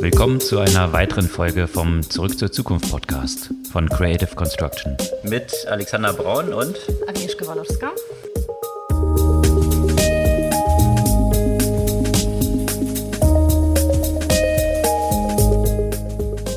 [0.00, 4.96] Willkommen zu einer weiteren Folge vom Zurück zur Zukunft Podcast von Creative Construction.
[5.24, 6.76] Mit Alexander Braun und
[7.08, 7.90] Agnieszka Walowska.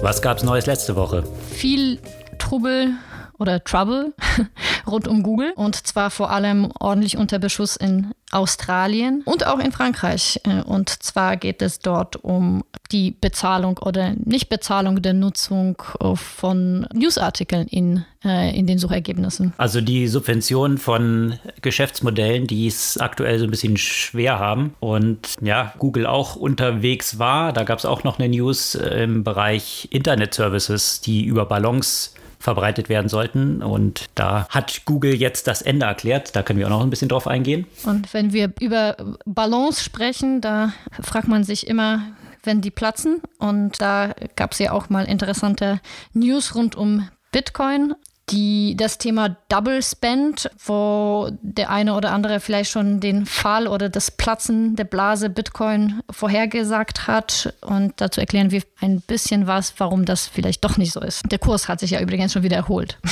[0.02, 1.24] Was gab's Neues letzte Woche?
[1.52, 2.00] Viel
[2.38, 2.94] Trubel
[3.40, 4.14] oder Trouble
[4.88, 9.72] rund um Google und zwar vor allem ordentlich unter Beschuss in Australien und auch in
[9.72, 10.42] Frankreich.
[10.44, 16.88] Äh, und zwar geht es dort um die Bezahlung oder Nichtbezahlung der Nutzung äh, von
[16.94, 19.54] Newsartikeln in, äh, in den Suchergebnissen.
[19.58, 25.74] Also die Subvention von Geschäftsmodellen, die es aktuell so ein bisschen schwer haben und ja,
[25.78, 27.54] Google auch unterwegs war.
[27.54, 32.14] Da gab es auch noch eine News im Bereich Internet Services, die über Ballons
[32.46, 33.62] verbreitet werden sollten.
[33.62, 36.36] Und da hat Google jetzt das Ende erklärt.
[36.36, 37.66] Da können wir auch noch ein bisschen drauf eingehen.
[37.86, 40.72] Und wenn wir über Balance sprechen, da
[41.02, 42.04] fragt man sich immer,
[42.44, 43.22] wenn die platzen.
[43.40, 45.82] Und da gab es ja auch mal interessante
[46.14, 47.96] News rund um Bitcoin
[48.30, 53.90] die, das Thema Double Spend, wo der eine oder andere vielleicht schon den Fall oder
[53.90, 57.54] das Platzen der Blase Bitcoin vorhergesagt hat.
[57.62, 61.22] Und dazu erklären wir ein bisschen was, warum das vielleicht doch nicht so ist.
[61.32, 62.98] Der Kurs hat sich ja übrigens schon wieder erholt.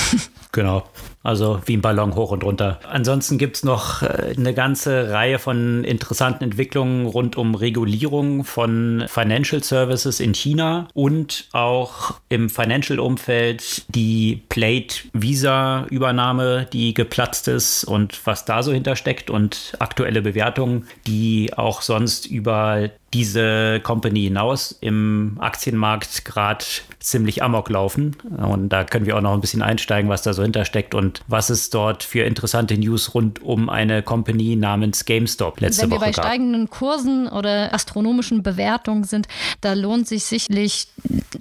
[0.51, 0.83] Genau.
[1.23, 2.79] Also wie ein Ballon hoch und runter.
[2.87, 9.05] Ansonsten gibt es noch äh, eine ganze Reihe von interessanten Entwicklungen rund um Regulierung von
[9.07, 18.19] Financial Services in China und auch im Financial-Umfeld die Plate Visa-Übernahme, die geplatzt ist und
[18.25, 25.37] was da so hintersteckt und aktuelle Bewertungen, die auch sonst über diese Company hinaus im
[25.39, 26.65] Aktienmarkt gerade
[26.99, 28.15] ziemlich amok laufen.
[28.37, 31.49] Und da können wir auch noch ein bisschen einsteigen, was da so hintersteckt und was
[31.49, 36.05] es dort für interessante News rund um eine Company namens GameStop letzte Wenn Woche wir
[36.07, 36.25] bei gab.
[36.25, 39.27] steigenden Kursen oder astronomischen Bewertungen sind,
[39.61, 40.87] da lohnt sich sicherlich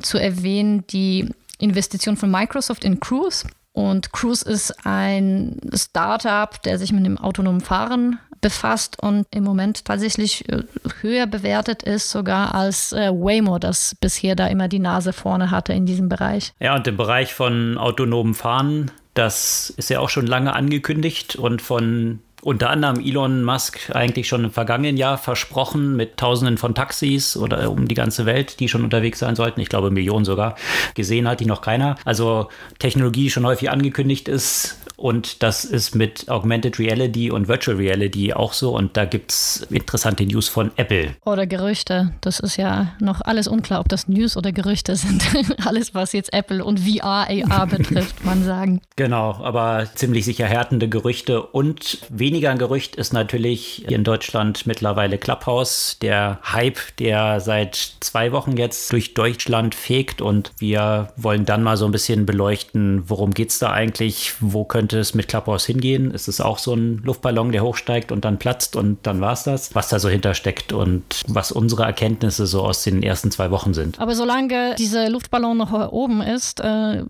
[0.01, 3.47] zu erwähnen die Investition von Microsoft in Cruise.
[3.73, 9.87] Und Cruise ist ein Startup, der sich mit dem autonomen Fahren befasst und im Moment
[9.87, 10.65] tatsächlich äh,
[11.01, 15.73] höher bewertet ist, sogar als äh, Waymo, das bisher da immer die Nase vorne hatte
[15.73, 16.53] in diesem Bereich.
[16.61, 21.63] Ja, und im Bereich von autonomem Fahren, das ist ja auch schon lange angekündigt und
[21.63, 27.37] von unter anderem Elon Musk eigentlich schon im vergangenen Jahr versprochen mit Tausenden von Taxis
[27.37, 29.61] oder um die ganze Welt, die schon unterwegs sein sollten.
[29.61, 30.57] Ich glaube Millionen sogar.
[30.95, 31.95] Gesehen hat die noch keiner.
[32.05, 32.49] Also
[32.81, 34.79] Technologie schon häufig angekündigt ist.
[35.03, 38.77] Und das ist mit Augmented Reality und Virtual Reality auch so.
[38.77, 41.15] Und da gibt es interessante News von Apple.
[41.25, 42.13] Oder Gerüchte.
[42.21, 45.23] Das ist ja noch alles unklar, ob das News oder Gerüchte sind.
[45.67, 48.81] alles, was jetzt Apple und VR, AR betrifft, man sagen.
[48.97, 54.05] Genau, aber ziemlich sicher härtende Gerüchte und wenig weniger ein Gerücht ist natürlich hier in
[54.05, 61.13] Deutschland mittlerweile Clubhouse, der Hype, der seit zwei Wochen jetzt durch Deutschland fegt und wir
[61.17, 65.15] wollen dann mal so ein bisschen beleuchten, worum geht es da eigentlich, wo könnte es
[65.15, 66.11] mit Clubhouse hingehen?
[66.11, 69.45] Ist es auch so ein Luftballon, der hochsteigt und dann platzt und dann war es
[69.45, 69.75] das?
[69.75, 73.99] Was da so hintersteckt und was unsere Erkenntnisse so aus den ersten zwei Wochen sind.
[74.01, 77.05] Aber solange dieser Luftballon noch oben ist, äh,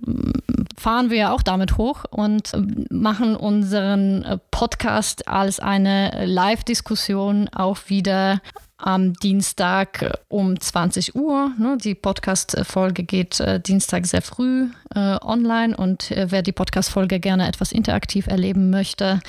[0.76, 2.52] fahren wir ja auch damit hoch und
[2.90, 8.40] machen unseren Podcast als eine Live-Diskussion auch wieder
[8.82, 11.52] am Dienstag um 20 Uhr.
[11.58, 11.78] Ne?
[11.82, 17.48] Die Podcast-Folge geht äh, Dienstag sehr früh äh, online und äh, wer die Podcast-Folge gerne
[17.48, 19.20] etwas interaktiv erleben möchte,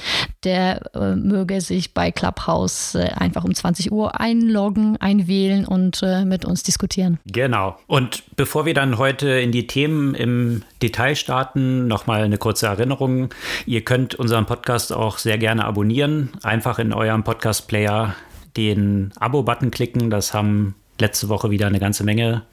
[0.43, 6.25] der äh, möge sich bei Clubhouse äh, einfach um 20 Uhr einloggen, einwählen und äh,
[6.25, 7.19] mit uns diskutieren.
[7.25, 7.77] Genau.
[7.87, 13.29] Und bevor wir dann heute in die Themen im Detail starten, nochmal eine kurze Erinnerung.
[13.65, 16.31] Ihr könnt unseren Podcast auch sehr gerne abonnieren.
[16.41, 18.15] Einfach in eurem Podcast-Player
[18.57, 20.09] den Abo-Button klicken.
[20.09, 22.43] Das haben letzte Woche wieder eine ganze Menge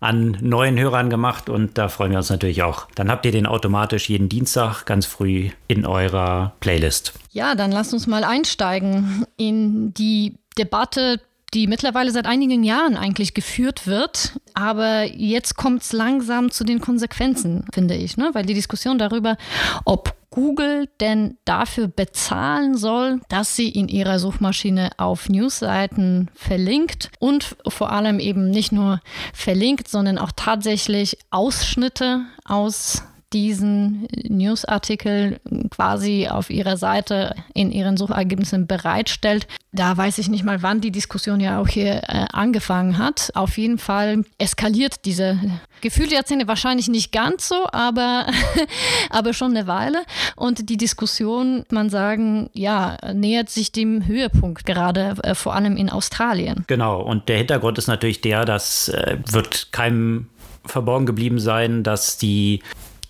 [0.00, 2.88] an neuen Hörern gemacht und da freuen wir uns natürlich auch.
[2.94, 7.14] Dann habt ihr den automatisch jeden Dienstag ganz früh in eurer Playlist.
[7.30, 11.20] Ja, dann lasst uns mal einsteigen in die Debatte
[11.54, 14.38] die mittlerweile seit einigen Jahren eigentlich geführt wird.
[14.54, 18.16] Aber jetzt kommt es langsam zu den Konsequenzen, finde ich.
[18.16, 18.30] Ne?
[18.32, 19.36] Weil die Diskussion darüber,
[19.84, 27.56] ob Google denn dafür bezahlen soll, dass sie in ihrer Suchmaschine auf Newsseiten verlinkt und
[27.68, 29.00] vor allem eben nicht nur
[29.32, 33.04] verlinkt, sondern auch tatsächlich Ausschnitte aus
[33.34, 35.40] diesen Newsartikel
[35.70, 39.48] quasi auf ihrer Seite in ihren Suchergebnissen bereitstellt.
[39.72, 43.32] Da weiß ich nicht mal, wann die Diskussion ja auch hier äh, angefangen hat.
[43.34, 45.38] Auf jeden Fall eskaliert diese
[45.80, 48.26] gefühlt Jahrzehnte wahrscheinlich nicht ganz so, aber,
[49.10, 50.02] aber schon eine Weile.
[50.36, 55.90] Und die Diskussion, man sagen, ja, nähert sich dem Höhepunkt gerade, äh, vor allem in
[55.90, 56.64] Australien.
[56.68, 60.28] Genau, und der Hintergrund ist natürlich der, dass äh, wird keinem
[60.66, 62.62] verborgen geblieben sein, dass die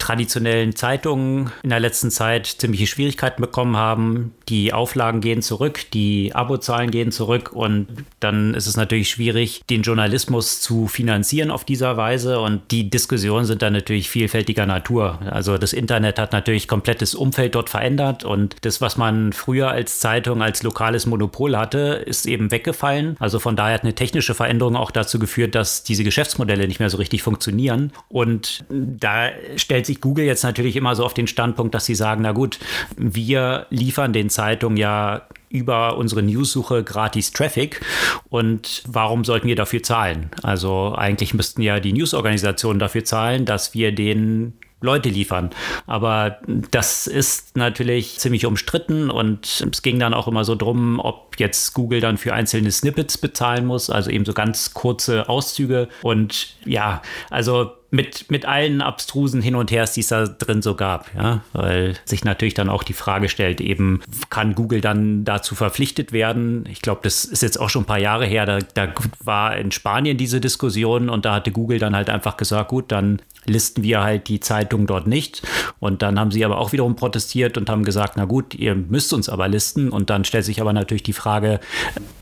[0.05, 4.35] traditionellen Zeitungen in der letzten Zeit ziemliche Schwierigkeiten bekommen haben.
[4.49, 7.87] Die Auflagen gehen zurück, die Abozahlen gehen zurück und
[8.21, 13.47] dann ist es natürlich schwierig, den Journalismus zu finanzieren auf dieser Weise und die Diskussionen
[13.47, 15.19] sind dann natürlich vielfältiger Natur.
[15.31, 20.01] Also das Internet hat natürlich komplettes Umfeld dort verändert und das, was man früher als
[20.01, 23.17] Zeitung, als lokales Monopol hatte, ist eben weggefallen.
[23.19, 26.91] Also von daher hat eine technische Veränderung auch dazu geführt, dass diese Geschäftsmodelle nicht mehr
[26.91, 31.75] so richtig funktionieren und da stellt sich Google jetzt natürlich immer so auf den Standpunkt,
[31.75, 32.59] dass sie sagen, na gut,
[32.97, 37.81] wir liefern den Zeitungen ja über unsere Newssuche gratis Traffic
[38.29, 40.31] und warum sollten wir dafür zahlen?
[40.43, 44.55] Also eigentlich müssten ja die Newsorganisationen dafür zahlen, dass wir den
[44.85, 45.51] Leute liefern.
[45.87, 46.39] Aber
[46.71, 51.73] das ist natürlich ziemlich umstritten und es ging dann auch immer so drum, ob jetzt
[51.73, 55.89] Google dann für einzelne Snippets bezahlen muss, also eben so ganz kurze Auszüge.
[56.03, 57.01] Und ja,
[57.31, 61.43] also mit, mit allen abstrusen Hin und Hers, die es da drin so gab, ja,
[61.53, 66.67] weil sich natürlich dann auch die Frage stellt, eben kann Google dann dazu verpflichtet werden?
[66.69, 68.93] Ich glaube, das ist jetzt auch schon ein paar Jahre her, da, da
[69.23, 73.23] war in Spanien diese Diskussion und da hatte Google dann halt einfach gesagt, gut, dann
[73.47, 75.43] listen wir halt die Zeitung dort nicht.
[75.79, 79.13] Und dann haben sie aber auch wiederum protestiert und haben gesagt, na gut, ihr müsst
[79.13, 79.91] uns aber listen.
[79.91, 81.61] Und dann stellt sich aber natürlich die Frage,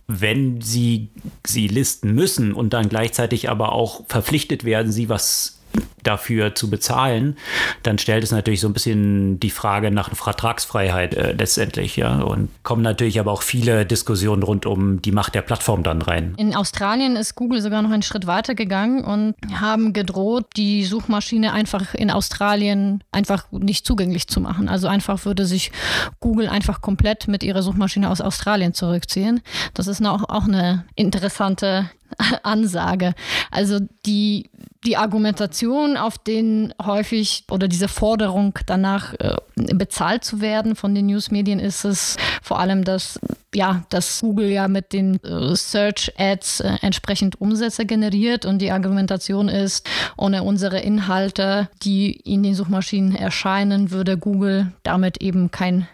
[0.08, 1.10] wenn sie
[1.46, 5.62] sie listen müssen und dann gleichzeitig aber auch verpflichtet werden, sie was
[6.02, 7.37] dafür zu bezahlen,
[7.82, 12.20] dann stellt es natürlich so ein bisschen die Frage nach Vertragsfreiheit äh, letztendlich, ja.
[12.20, 16.34] Und kommen natürlich aber auch viele Diskussionen rund um die Macht der Plattform dann rein.
[16.37, 21.52] In Australien ist Google sogar noch einen Schritt weiter gegangen und haben gedroht, die Suchmaschine
[21.52, 24.69] einfach in Australien einfach nicht zugänglich zu machen.
[24.69, 25.72] Also einfach würde sich
[26.20, 29.40] Google einfach komplett mit ihrer Suchmaschine aus Australien zurückziehen.
[29.75, 31.90] Das ist auch, auch eine interessante
[32.43, 33.14] Ansage.
[33.50, 34.50] Also die,
[34.84, 39.37] die Argumentation, auf den häufig oder diese Forderung danach äh,
[39.75, 43.19] bezahlt zu werden von den Newsmedien ist es vor allem, dass
[43.55, 48.70] ja, dass Google ja mit den äh, Search Ads äh, entsprechend Umsätze generiert und die
[48.70, 49.87] Argumentation ist,
[50.17, 55.87] ohne unsere Inhalte, die in den Suchmaschinen erscheinen, würde Google damit eben kein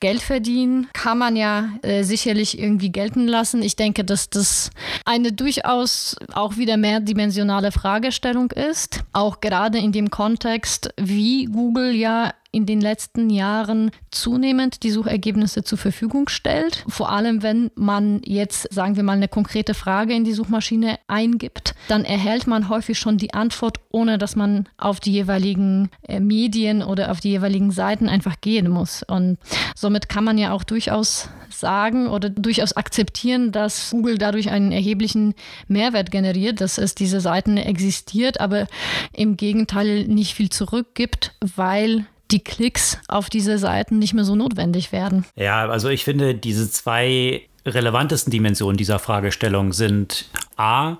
[0.00, 0.88] Geld verdienen.
[0.92, 3.62] Kann man ja äh, sicherlich irgendwie gelten lassen.
[3.62, 4.70] Ich denke, dass das
[5.06, 12.32] eine durchaus auch wieder mehrdimensionale Fragestellung ist, auch gerade in dem Kontext, wie Google ja
[12.56, 16.84] in den letzten Jahren zunehmend die Suchergebnisse zur Verfügung stellt.
[16.88, 21.74] Vor allem, wenn man jetzt, sagen wir mal, eine konkrete Frage in die Suchmaschine eingibt,
[21.88, 26.82] dann erhält man häufig schon die Antwort, ohne dass man auf die jeweiligen äh, Medien
[26.82, 29.02] oder auf die jeweiligen Seiten einfach gehen muss.
[29.02, 29.36] Und
[29.74, 35.34] somit kann man ja auch durchaus sagen oder durchaus akzeptieren, dass Google dadurch einen erheblichen
[35.68, 38.66] Mehrwert generiert, dass es diese Seiten existiert, aber
[39.12, 44.92] im Gegenteil nicht viel zurückgibt, weil die Klicks auf diese Seiten nicht mehr so notwendig
[44.92, 45.24] werden.
[45.36, 50.96] Ja, also ich finde, diese zwei relevantesten Dimensionen dieser Fragestellung sind A,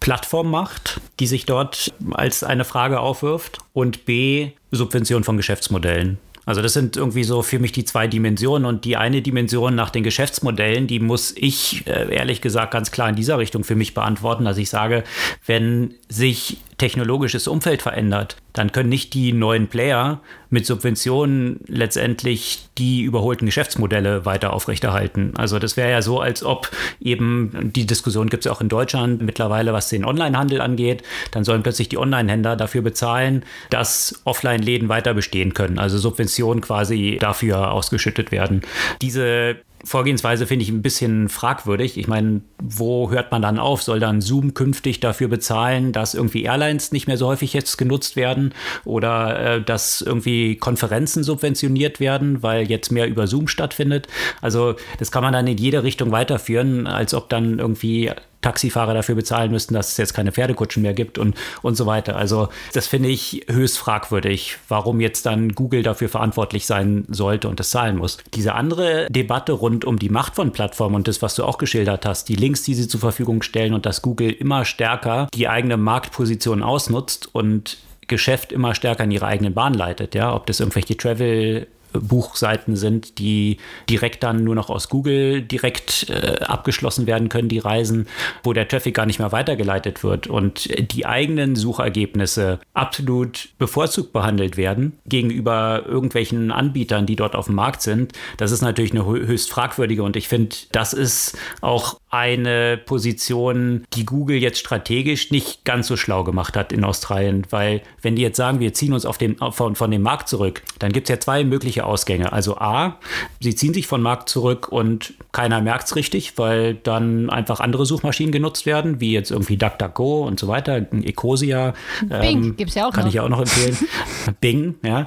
[0.00, 6.18] Plattformmacht, die sich dort als eine Frage aufwirft, und B, Subvention von Geschäftsmodellen.
[6.46, 9.90] Also das sind irgendwie so für mich die zwei Dimensionen und die eine Dimension nach
[9.90, 13.94] den Geschäftsmodellen, die muss ich äh, ehrlich gesagt ganz klar in dieser Richtung für mich
[13.94, 15.02] beantworten, dass ich sage,
[15.44, 20.20] wenn sich technologisches Umfeld verändert, dann können nicht die neuen Player
[20.50, 25.32] mit Subventionen letztendlich die überholten Geschäftsmodelle weiter aufrechterhalten.
[25.36, 26.70] Also das wäre ja so, als ob
[27.00, 31.44] eben die Diskussion gibt es ja auch in Deutschland mittlerweile, was den Onlinehandel angeht, dann
[31.44, 35.78] sollen plötzlich die Online-Händler dafür bezahlen, dass Offline-Läden weiter bestehen können.
[35.78, 38.62] Also Subventionen quasi dafür ausgeschüttet werden.
[39.02, 41.96] Diese Vorgehensweise finde ich ein bisschen fragwürdig.
[41.96, 43.82] Ich meine, wo hört man dann auf?
[43.82, 48.16] Soll dann Zoom künftig dafür bezahlen, dass irgendwie Airlines nicht mehr so häufig jetzt genutzt
[48.16, 48.52] werden
[48.84, 54.08] oder äh, dass irgendwie Konferenzen subventioniert werden, weil jetzt mehr über Zoom stattfindet?
[54.40, 58.10] Also das kann man dann in jede Richtung weiterführen, als ob dann irgendwie
[58.46, 62.14] Taxifahrer dafür bezahlen müssten, dass es jetzt keine Pferdekutschen mehr gibt und, und so weiter.
[62.14, 67.58] Also das finde ich höchst fragwürdig, warum jetzt dann Google dafür verantwortlich sein sollte und
[67.58, 68.18] das zahlen muss.
[68.34, 72.06] Diese andere Debatte rund um die Macht von Plattformen und das, was du auch geschildert
[72.06, 75.76] hast, die Links, die sie zur Verfügung stellen und dass Google immer stärker die eigene
[75.76, 80.96] Marktposition ausnutzt und Geschäft immer stärker in ihre eigenen Bahn leitet, ja, ob das irgendwelche
[80.96, 81.66] Travel
[82.00, 87.58] Buchseiten sind, die direkt dann nur noch aus Google direkt äh, abgeschlossen werden können, die
[87.58, 88.06] Reisen,
[88.42, 94.56] wo der Traffic gar nicht mehr weitergeleitet wird und die eigenen Suchergebnisse absolut bevorzugt behandelt
[94.56, 98.12] werden gegenüber irgendwelchen Anbietern, die dort auf dem Markt sind.
[98.36, 104.06] Das ist natürlich eine höchst fragwürdige und ich finde, das ist auch eine Position, die
[104.06, 108.38] Google jetzt strategisch nicht ganz so schlau gemacht hat in Australien, weil wenn die jetzt
[108.38, 111.20] sagen, wir ziehen uns auf dem, von, von dem Markt zurück, dann gibt es ja
[111.20, 112.32] zwei mögliche Ausgänge.
[112.32, 112.98] Also A,
[113.40, 117.84] sie ziehen sich von Markt zurück und keiner merkt es richtig, weil dann einfach andere
[117.84, 121.74] Suchmaschinen genutzt werden, wie jetzt irgendwie DuckDuckGo und so weiter, Ecosia.
[122.00, 123.08] Bing ähm, gibt es ja auch Kann noch.
[123.08, 123.76] ich ja auch noch empfehlen.
[124.40, 125.06] Bing, ja.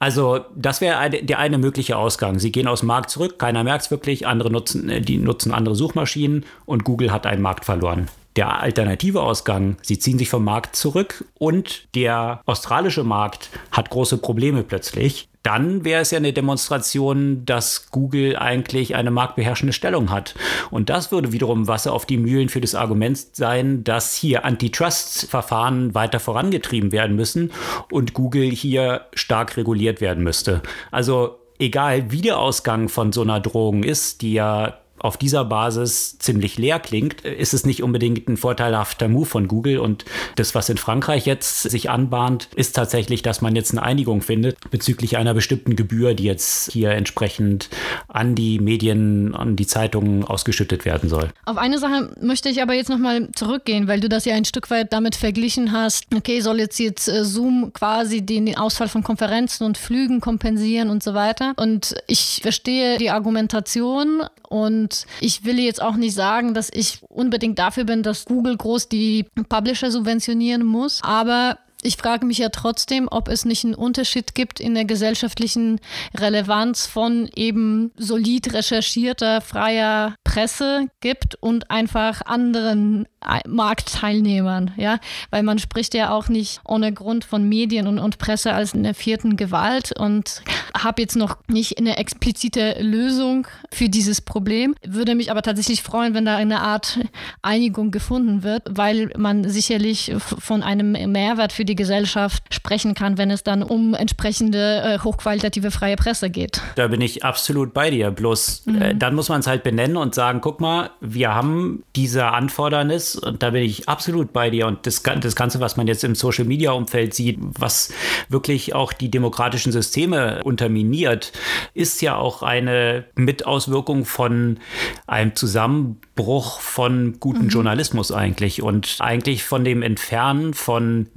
[0.00, 2.38] Also das wäre der eine mögliche Ausgang.
[2.38, 5.52] Sie gehen aus dem Markt zurück, keiner merkt es wirklich, andere nutzen, äh, die nutzen
[5.52, 8.08] andere Suchmaschinen und Google hat einen Markt verloren.
[8.34, 14.18] Der alternative Ausgang, sie ziehen sich vom Markt zurück und der australische Markt hat große
[14.18, 20.34] Probleme plötzlich dann wäre es ja eine Demonstration, dass Google eigentlich eine marktbeherrschende Stellung hat.
[20.70, 25.94] Und das würde wiederum Wasser auf die Mühlen für das Argument sein, dass hier Antitrust-Verfahren
[25.94, 27.52] weiter vorangetrieben werden müssen
[27.90, 30.62] und Google hier stark reguliert werden müsste.
[30.90, 36.18] Also egal wie der Ausgang von so einer Drohung ist, die ja auf dieser Basis
[36.18, 39.78] ziemlich leer klingt, ist es nicht unbedingt ein vorteilhafter Move von Google.
[39.78, 40.04] Und
[40.36, 44.58] das, was in Frankreich jetzt sich anbahnt, ist tatsächlich, dass man jetzt eine Einigung findet
[44.70, 47.70] bezüglich einer bestimmten Gebühr, die jetzt hier entsprechend
[48.08, 51.30] an die Medien, an die Zeitungen ausgeschüttet werden soll.
[51.46, 54.70] Auf eine Sache möchte ich aber jetzt nochmal zurückgehen, weil du das ja ein Stück
[54.70, 56.04] weit damit verglichen hast.
[56.14, 60.90] Okay, soll jetzt jetzt äh, Zoom quasi den, den Ausfall von Konferenzen und Flügen kompensieren
[60.90, 61.54] und so weiter.
[61.56, 64.89] Und ich verstehe die Argumentation und
[65.20, 69.26] ich will jetzt auch nicht sagen, dass ich unbedingt dafür bin, dass Google groß die
[69.48, 71.00] Publisher subventionieren muss.
[71.02, 75.80] Aber ich frage mich ja trotzdem, ob es nicht einen Unterschied gibt in der gesellschaftlichen
[76.16, 83.06] Relevanz von eben solid recherchierter, freier Presse gibt und einfach anderen
[83.46, 84.98] Marktteilnehmern, ja,
[85.30, 88.94] weil man spricht ja auch nicht ohne Grund von Medien und, und Presse als einer
[88.94, 90.42] vierten Gewalt und
[90.74, 94.74] habe jetzt noch nicht eine explizite Lösung für dieses Problem.
[94.86, 97.00] Würde mich aber tatsächlich freuen, wenn da eine Art
[97.42, 103.30] Einigung gefunden wird, weil man sicherlich von einem Mehrwert für die Gesellschaft sprechen kann, wenn
[103.30, 106.60] es dann um entsprechende äh, hochqualitative freie Presse geht.
[106.76, 108.10] Da bin ich absolut bei dir.
[108.10, 108.82] Bloß äh, mhm.
[108.82, 113.16] äh, dann muss man es halt benennen und sagen, guck mal, wir haben diese Anfordernis
[113.16, 114.66] und da bin ich absolut bei dir.
[114.66, 117.92] Und das, das Ganze, was man jetzt im Social-Media-Umfeld sieht, was
[118.28, 121.32] wirklich auch die demokratischen Systeme unterminiert,
[121.74, 124.58] ist ja auch eine Mitauswirkung von
[125.06, 127.48] einem Zusammenbruch von gutem mhm.
[127.48, 131.08] Journalismus eigentlich und eigentlich von dem Entfernen von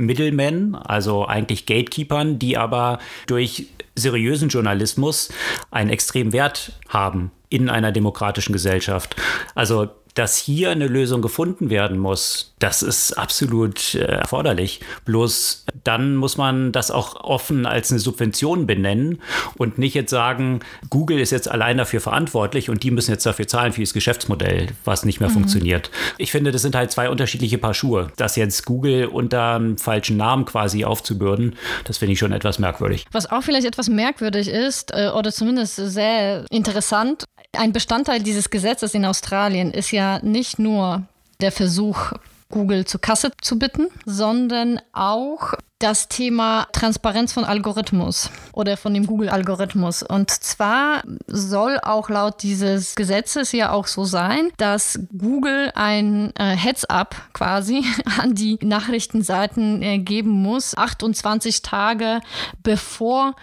[0.44, 5.30] Middlemen, also eigentlich Gatekeepern, die aber durch seriösen Journalismus
[5.72, 9.16] einen extremen Wert haben in einer demokratischen Gesellschaft.
[9.54, 14.80] Also dass hier eine Lösung gefunden werden muss, das ist absolut äh, erforderlich.
[15.06, 19.22] Bloß dann muss man das auch offen als eine Subvention benennen
[19.58, 23.48] und nicht jetzt sagen, Google ist jetzt allein dafür verantwortlich und die müssen jetzt dafür
[23.48, 25.34] zahlen für das Geschäftsmodell, was nicht mehr mhm.
[25.34, 25.92] funktioniert.
[26.18, 28.12] Ich finde, das sind halt zwei unterschiedliche Paar Schuhe.
[28.16, 33.06] Das jetzt Google unter einem falschen Namen quasi aufzubürden, das finde ich schon etwas merkwürdig.
[33.12, 38.94] Was auch vielleicht etwas merkwürdig ist äh, oder zumindest sehr interessant, ein Bestandteil dieses Gesetzes
[38.94, 41.04] in Australien ist ja nicht nur
[41.42, 42.14] der Versuch,
[42.54, 49.06] Google zur Kasse zu bitten, sondern auch das Thema Transparenz von Algorithmus oder von dem
[49.08, 50.04] Google-Algorithmus.
[50.04, 56.56] Und zwar soll auch laut dieses Gesetzes ja auch so sein, dass Google ein äh,
[56.56, 57.84] Heads-up quasi
[58.22, 62.22] an die Nachrichtenseiten äh, geben muss, 28 Tage
[62.62, 63.36] bevor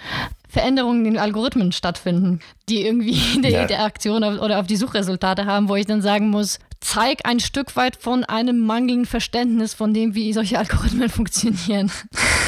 [0.50, 3.62] Veränderungen in den Algorithmen stattfinden, die irgendwie eine ja.
[3.62, 7.76] Interaktion auf, oder auf die Suchresultate haben, wo ich dann sagen muss, zeig ein Stück
[7.76, 11.90] weit von einem mangelnden Verständnis von dem, wie solche Algorithmen funktionieren.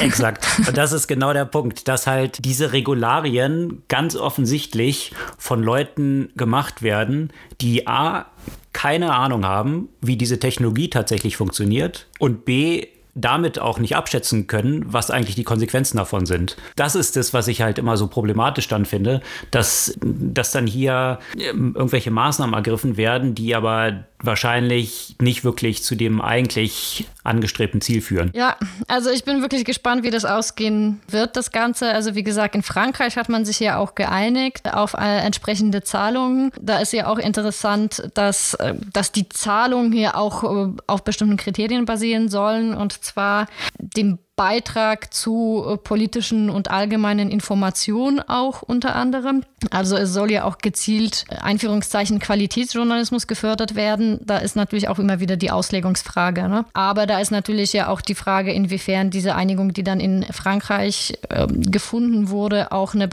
[0.00, 0.47] Exakt.
[0.66, 6.82] Und das ist genau der Punkt, dass halt diese Regularien ganz offensichtlich von Leuten gemacht
[6.82, 8.26] werden, die A,
[8.73, 14.85] keine Ahnung haben, wie diese Technologie tatsächlich funktioniert und B, damit auch nicht abschätzen können,
[14.87, 16.57] was eigentlich die Konsequenzen davon sind.
[16.76, 21.19] Das ist das, was ich halt immer so problematisch dann finde, dass, dass dann hier
[21.37, 28.00] ähm, irgendwelche Maßnahmen ergriffen werden, die aber wahrscheinlich nicht wirklich zu dem eigentlich angestrebten Ziel
[28.00, 28.31] führen.
[28.35, 28.57] Ja,
[28.88, 31.90] also ich bin wirklich gespannt, wie das ausgehen wird, das Ganze.
[31.92, 36.52] Also wie gesagt, in Frankreich hat man sich ja auch geeinigt auf äh, entsprechende Zahlungen.
[36.61, 41.37] Da ist ja auch interessant, dass, äh, dass die Zahlungen hier auch äh, auf bestimmten
[41.37, 43.47] Kriterien basieren sollen und zwar
[43.78, 49.44] dem Beitrag zu äh, politischen und allgemeinen Informationen auch unter anderem.
[49.70, 54.18] Also es soll ja auch gezielt äh, Einführungszeichen Qualitätsjournalismus gefördert werden.
[54.25, 56.49] Da ist natürlich auch immer wieder die Auslegungsfrage.
[56.49, 56.64] Ne?
[56.72, 61.12] Aber da ist natürlich ja auch die Frage, inwiefern diese Einigung, die dann in Frankreich
[61.28, 63.08] äh, gefunden wurde, auch eine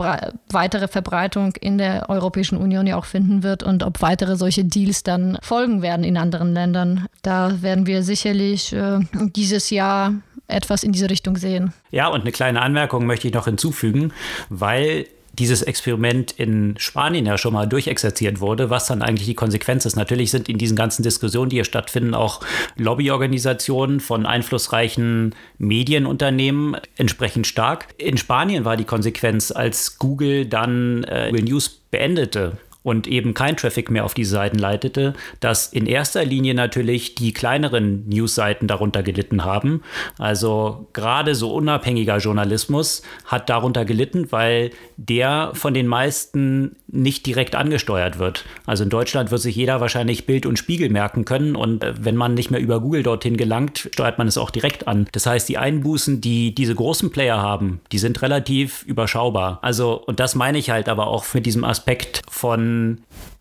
[0.50, 5.04] weitere Verbreitung in der Europäischen Union ja auch finden wird und ob weitere solche Deals
[5.04, 7.06] dann folgen werden in anderen Ländern.
[7.22, 10.16] Da werden wir sicherlich äh, dieses Jahr
[10.50, 11.74] etwas in diese Richtung sehen.
[11.92, 14.14] Ja, und eine kleine Anmerkung möchte ich noch hinzufügen,
[14.50, 19.86] weil dieses Experiment in Spanien ja schon mal durchexerziert wurde, was dann eigentlich die Konsequenz
[19.86, 19.96] ist.
[19.96, 22.42] Natürlich sind in diesen ganzen Diskussionen, die hier stattfinden, auch
[22.76, 27.88] Lobbyorganisationen von einflussreichen Medienunternehmen entsprechend stark.
[27.98, 33.92] In Spanien war die Konsequenz, als Google dann äh, News beendete, und eben kein Traffic
[33.92, 39.44] mehr auf die Seiten leitete, dass in erster Linie natürlich die kleineren Newsseiten darunter gelitten
[39.44, 39.84] haben.
[40.18, 47.56] Also gerade so unabhängiger Journalismus hat darunter gelitten, weil der von den meisten nicht direkt
[47.56, 48.46] angesteuert wird.
[48.66, 52.16] Also in Deutschland wird sich jeder wahrscheinlich Bild und Spiegel merken können und äh, wenn
[52.16, 55.08] man nicht mehr über Google dorthin gelangt, steuert man es auch direkt an.
[55.12, 59.60] Das heißt, die Einbußen, die diese großen Player haben, die sind relativ überschaubar.
[59.62, 62.69] Also und das meine ich halt aber auch mit diesem Aspekt von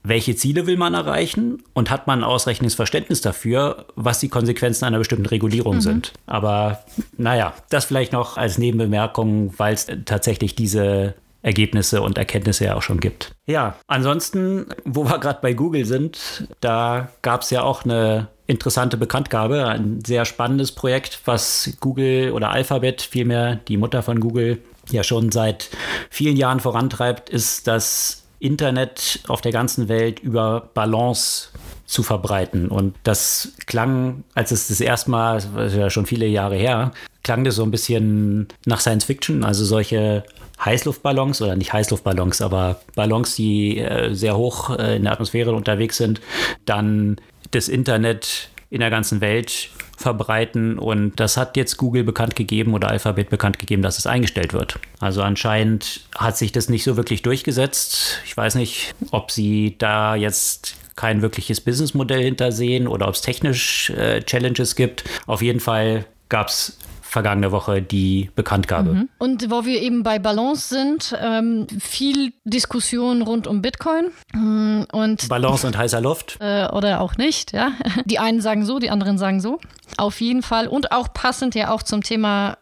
[0.02, 4.98] welche Ziele will man erreichen und hat man ausreichendes Verständnis dafür, was die Konsequenzen einer
[4.98, 5.80] bestimmten Regulierung mhm.
[5.80, 6.12] sind.
[6.26, 6.84] Aber
[7.16, 12.82] naja, das vielleicht noch als Nebenbemerkung, weil es tatsächlich diese Ergebnisse und Erkenntnisse ja auch
[12.82, 13.32] schon gibt.
[13.46, 18.96] Ja, ansonsten, wo wir gerade bei Google sind, da gab es ja auch eine interessante
[18.96, 24.58] Bekanntgabe, ein sehr spannendes Projekt, was Google oder Alphabet, vielmehr die Mutter von Google,
[24.90, 25.68] ja schon seit
[26.10, 31.48] vielen Jahren vorantreibt, ist das Internet auf der ganzen Welt über Balance
[31.86, 32.68] zu verbreiten.
[32.68, 36.92] Und das klang, als es das erste Mal, das ist ja schon viele Jahre her,
[37.22, 40.24] klang das so ein bisschen nach Science Fiction, also solche
[40.64, 45.96] Heißluftballons oder nicht Heißluftballons, aber Ballons, die äh, sehr hoch äh, in der Atmosphäre unterwegs
[45.96, 46.20] sind,
[46.64, 47.16] dann
[47.50, 50.78] das Internet in der ganzen Welt verbreiten.
[50.78, 54.78] Und das hat jetzt Google bekannt gegeben oder Alphabet bekannt gegeben, dass es eingestellt wird.
[55.00, 58.20] Also anscheinend hat sich das nicht so wirklich durchgesetzt.
[58.24, 63.90] Ich weiß nicht, ob sie da jetzt kein wirkliches Businessmodell hintersehen oder ob es technisch
[63.90, 65.04] äh, Challenges gibt.
[65.26, 66.78] Auf jeden Fall gab es
[67.08, 68.92] vergangene Woche die Bekanntgabe.
[68.92, 69.08] Mhm.
[69.18, 74.10] Und wo wir eben bei Balance sind, ähm, viel Diskussion rund um Bitcoin.
[74.34, 76.36] Mm, und Balance und heißer Luft.
[76.48, 77.72] Äh, oder auch nicht, ja.
[78.04, 79.58] Die einen sagen so, die anderen sagen so.
[79.96, 80.68] Auf jeden Fall.
[80.68, 82.56] Und auch passend ja auch zum Thema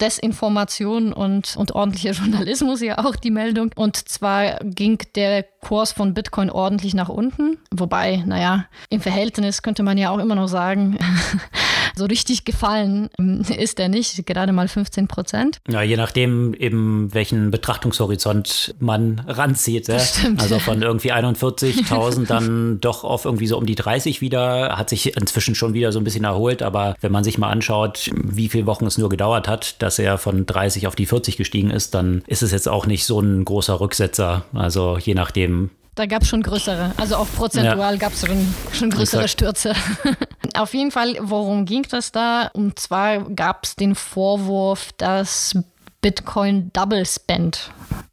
[0.00, 3.70] Desinformation und, und ordentlicher Journalismus ja auch die Meldung.
[3.74, 7.58] Und zwar ging der Kurs von Bitcoin ordentlich nach unten.
[7.70, 10.98] Wobei, naja, im Verhältnis könnte man ja auch immer noch sagen,
[11.94, 13.10] so richtig gefallen
[13.56, 15.58] ist er nicht, gerade mal 15 Prozent.
[15.68, 19.88] Ja, je nachdem eben welchen Betrachtungshorizont man ranzieht.
[19.88, 19.98] Ja?
[20.38, 25.16] Also von irgendwie 41.000 dann doch auf irgendwie so um die 30 wieder, hat sich
[25.16, 28.66] inzwischen schon wieder so ein bisschen erholt, aber wenn man sich mal anschaut, wie viele
[28.66, 32.22] Wochen es nur gedauert hat, dass er von 30 auf die 40 gestiegen ist, dann
[32.26, 34.44] ist es jetzt auch nicht so ein großer Rücksetzer.
[34.54, 37.98] Also je nachdem, da gab es schon größere, also auch prozentual ja.
[37.98, 39.74] gab es schon, schon größere Stürze.
[40.56, 42.50] Auf jeden Fall, worum ging das da?
[42.54, 45.54] Und zwar gab es den Vorwurf, dass
[46.00, 47.70] Bitcoin Double Spend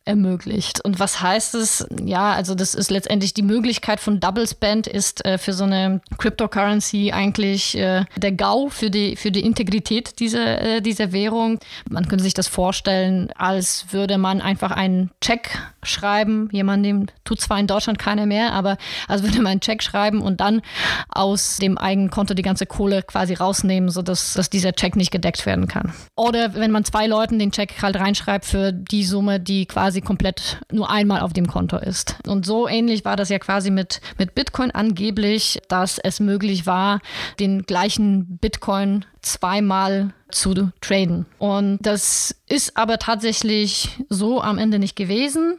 [0.10, 0.84] ermöglicht.
[0.84, 1.88] Und was heißt es?
[2.04, 6.02] Ja, also das ist letztendlich die Möglichkeit von Double Spend ist äh, für so eine
[6.18, 11.60] Cryptocurrency eigentlich äh, der GAU für die, für die Integrität dieser, äh, dieser Währung.
[11.90, 17.60] Man könnte sich das vorstellen, als würde man einfach einen Check schreiben, jemandem, tut zwar
[17.60, 20.62] in Deutschland keiner mehr, aber als würde man einen Check schreiben und dann
[21.10, 25.46] aus dem eigenen Konto die ganze Kohle quasi rausnehmen, sodass dass dieser Check nicht gedeckt
[25.46, 25.94] werden kann.
[26.16, 30.02] Oder wenn man zwei Leuten den Check halt reinschreibt für die Summe, die quasi quasi
[30.02, 32.16] komplett nur einmal auf dem Konto ist.
[32.28, 37.00] Und so ähnlich war das ja quasi mit, mit Bitcoin angeblich, dass es möglich war,
[37.40, 41.26] den gleichen Bitcoin zweimal zu traden.
[41.38, 45.58] Und das ist aber tatsächlich so am Ende nicht gewesen,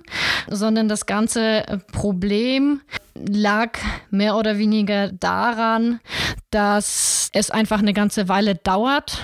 [0.48, 2.80] sondern das ganze Problem
[3.14, 3.78] lag
[4.10, 6.00] mehr oder weniger daran,
[6.50, 9.22] dass es einfach eine ganze Weile dauert,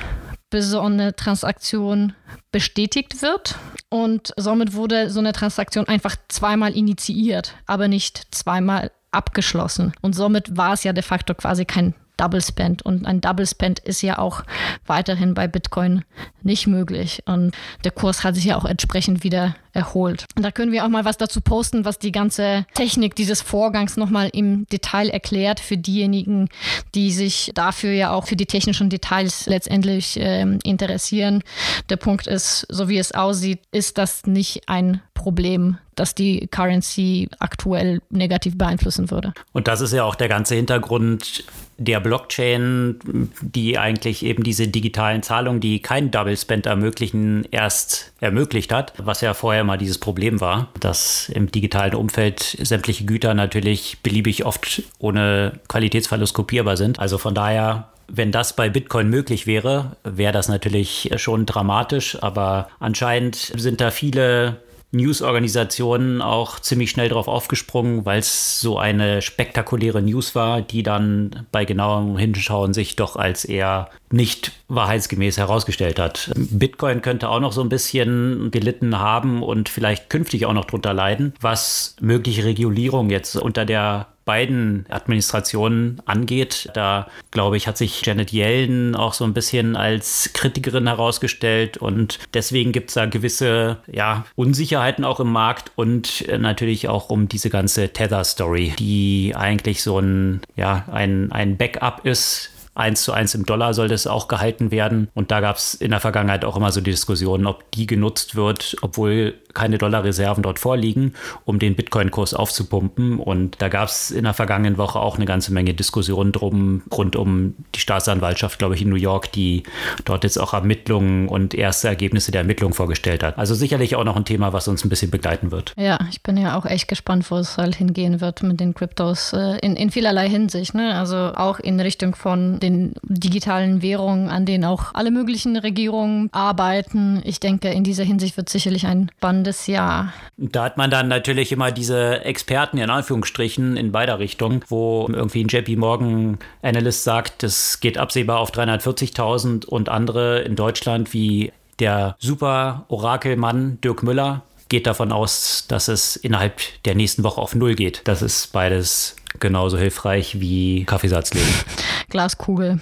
[0.51, 2.15] bis so eine Transaktion
[2.53, 3.57] bestätigt wird.
[3.89, 9.93] Und somit wurde so eine Transaktion einfach zweimal initiiert, aber nicht zweimal abgeschlossen.
[10.03, 12.83] Und somit war es ja de facto quasi kein Double Spend.
[12.83, 14.43] Und ein Double Spend ist ja auch
[14.87, 16.05] weiterhin bei Bitcoin
[16.43, 17.23] nicht möglich.
[17.27, 17.55] Und
[17.85, 20.25] der Kurs hat sich ja auch entsprechend wieder erholt.
[20.35, 23.97] Und da können wir auch mal was dazu posten, was die ganze Technik dieses Vorgangs
[23.97, 26.49] nochmal im Detail erklärt für diejenigen,
[26.95, 31.43] die sich dafür ja auch für die technischen Details letztendlich äh, interessieren.
[31.91, 37.29] Der Punkt ist, so wie es aussieht, ist das nicht ein Problem, das die Currency
[37.39, 39.33] aktuell negativ beeinflussen würde.
[39.53, 41.45] Und das ist ja auch der ganze Hintergrund
[41.79, 48.73] der Blockchain, die eigentlich eben diese digitalen Zahlungen, die keinen Double Spend ermöglichen, erst ermöglicht
[48.73, 53.99] hat, was ja vorher mal dieses Problem war, dass im digitalen Umfeld sämtliche Güter natürlich
[54.03, 56.99] beliebig oft ohne Qualitätsverlust kopierbar sind.
[56.99, 62.69] Also von daher wenn das bei Bitcoin möglich wäre, wäre das natürlich schon dramatisch, aber
[62.79, 64.59] anscheinend sind da viele
[64.93, 71.47] News-Organisationen auch ziemlich schnell darauf aufgesprungen, weil es so eine spektakuläre News war, die dann
[71.53, 76.31] bei genauem Hinschauen sich doch als eher nicht wahrheitsgemäß herausgestellt hat.
[76.37, 80.95] Bitcoin könnte auch noch so ein bisschen gelitten haben und vielleicht künftig auch noch drunter
[80.95, 86.69] leiden, was mögliche Regulierung jetzt unter der beiden Administrationen angeht.
[86.75, 92.19] Da, glaube ich, hat sich Janet Yellen auch so ein bisschen als Kritikerin herausgestellt und
[92.35, 97.29] deswegen gibt es da gewisse ja, Unsicherheiten auch im Markt und äh, natürlich auch um
[97.29, 103.35] diese ganze Tether-Story, die eigentlich so ein, ja, ein, ein Backup ist eins zu eins
[103.35, 105.09] im Dollar soll das auch gehalten werden.
[105.15, 108.37] Und da gab es in der Vergangenheit auch immer so die Diskussion, ob die genutzt
[108.37, 113.19] wird, obwohl keine Dollarreserven dort vorliegen, um den Bitcoin-Kurs aufzupumpen.
[113.19, 117.17] Und da gab es in der vergangenen Woche auch eine ganze Menge Diskussionen drum, rund
[117.17, 119.63] um die Staatsanwaltschaft, glaube ich, in New York, die
[120.05, 123.39] dort jetzt auch Ermittlungen und erste Ergebnisse der Ermittlungen vorgestellt hat.
[123.39, 125.73] Also sicherlich auch noch ein Thema, was uns ein bisschen begleiten wird.
[125.79, 129.33] Ja, ich bin ja auch echt gespannt, wo es halt hingehen wird mit den Kryptos
[129.33, 130.75] äh, in, in vielerlei Hinsicht.
[130.75, 130.95] Ne?
[130.95, 137.23] Also auch in Richtung von den digitalen Währungen, an denen auch alle möglichen Regierungen arbeiten.
[137.25, 140.13] Ich denke, in dieser Hinsicht wird sicherlich ein spannendes Jahr.
[140.37, 145.45] Da hat man dann natürlich immer diese Experten in Anführungsstrichen in beider Richtungen, wo irgendwie
[145.45, 151.53] ein JP Morgan Analyst sagt, das geht absehbar auf 340.000 und andere in Deutschland wie
[151.79, 157.55] der super Orakelmann Dirk Müller geht davon aus, dass es innerhalb der nächsten Woche auf
[157.55, 158.03] Null geht.
[158.05, 161.49] Das ist beides genauso hilfreich wie Kaffeesatzlegen.
[162.09, 162.81] Glaskugel.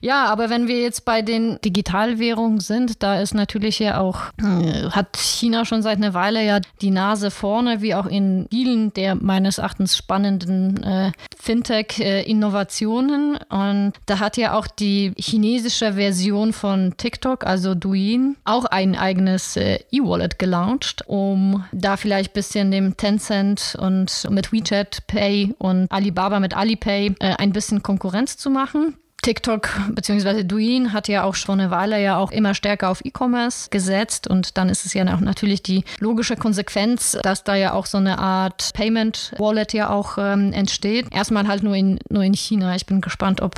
[0.00, 4.90] Ja, aber wenn wir jetzt bei den Digitalwährungen sind, da ist natürlich ja auch, äh,
[4.90, 9.14] hat China schon seit einer Weile ja die Nase vorne, wie auch in vielen der
[9.14, 13.38] meines Erachtens spannenden äh, Fintech-Innovationen.
[13.48, 19.56] Und da hat ja auch die chinesische Version von TikTok, also Douyin, auch ein eigenes
[19.56, 25.90] äh, E-Wallet gelauncht, um da vielleicht ein bisschen dem Tencent und mit WeChat Pay und
[25.90, 28.96] Alibaba mit Alipay äh, ein bisschen Konkurrenz zu machen.
[29.26, 30.44] TikTok bzw.
[30.44, 34.56] Douyin hat ja auch schon eine Weile ja auch immer stärker auf E-Commerce gesetzt und
[34.56, 38.20] dann ist es ja auch natürlich die logische Konsequenz, dass da ja auch so eine
[38.20, 41.08] Art Payment Wallet ja auch ähm, entsteht.
[41.12, 42.76] Erstmal halt nur in, nur in China.
[42.76, 43.56] Ich bin gespannt, ob,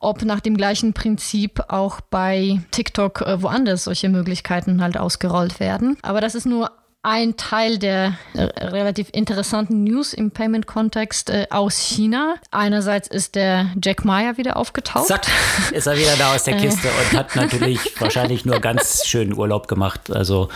[0.00, 5.96] ob nach dem gleichen Prinzip auch bei TikTok äh, woanders solche Möglichkeiten halt ausgerollt werden.
[6.02, 6.72] Aber das ist nur
[7.04, 12.36] ein Teil der äh, relativ interessanten News im Payment-Kontext äh, aus China.
[12.50, 15.08] Einerseits ist der Jack Meyer wieder aufgetaucht.
[15.08, 15.26] Zack,
[15.70, 19.68] ist er wieder da aus der Kiste und hat natürlich wahrscheinlich nur ganz schön Urlaub
[19.68, 20.10] gemacht.
[20.10, 20.48] Also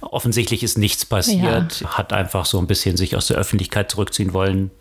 [0.00, 1.96] offensichtlich ist nichts passiert, ja.
[1.96, 4.72] hat einfach so ein bisschen sich aus der Öffentlichkeit zurückziehen wollen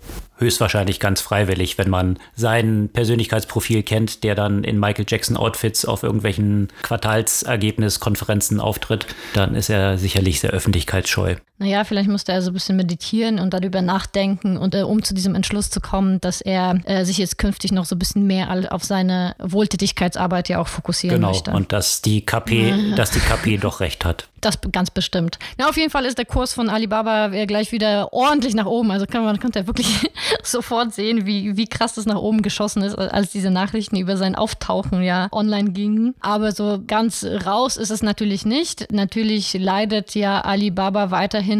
[0.42, 6.04] höchstwahrscheinlich ganz freiwillig, wenn man sein Persönlichkeitsprofil kennt, der dann in Michael Jackson Outfits auf
[6.04, 11.36] irgendwelchen Quartalsergebniskonferenzen auftritt, dann ist er sicherlich sehr öffentlichkeitsscheu.
[11.62, 15.14] Naja, vielleicht musste er so ein bisschen meditieren und darüber nachdenken und äh, um zu
[15.14, 18.50] diesem Entschluss zu kommen, dass er äh, sich jetzt künftig noch so ein bisschen mehr
[18.72, 21.28] auf seine Wohltätigkeitsarbeit ja auch fokussieren genau.
[21.28, 21.52] möchte.
[21.52, 24.28] Genau, und dass die KP, dass die KP doch recht hat.
[24.42, 25.38] Das ganz bestimmt.
[25.60, 28.90] Na, auf jeden Fall ist der Kurs von Alibaba gleich wieder ordentlich nach oben.
[28.90, 30.10] Also kann man konnte ja wirklich
[30.44, 34.36] sofort sehen, wie, wie krass das nach oben geschossen ist, als diese Nachrichten über sein
[34.36, 36.16] Auftauchen ja online gingen.
[36.22, 38.92] Aber so ganz raus ist es natürlich nicht.
[38.92, 41.51] Natürlich leidet ja Alibaba weiterhin,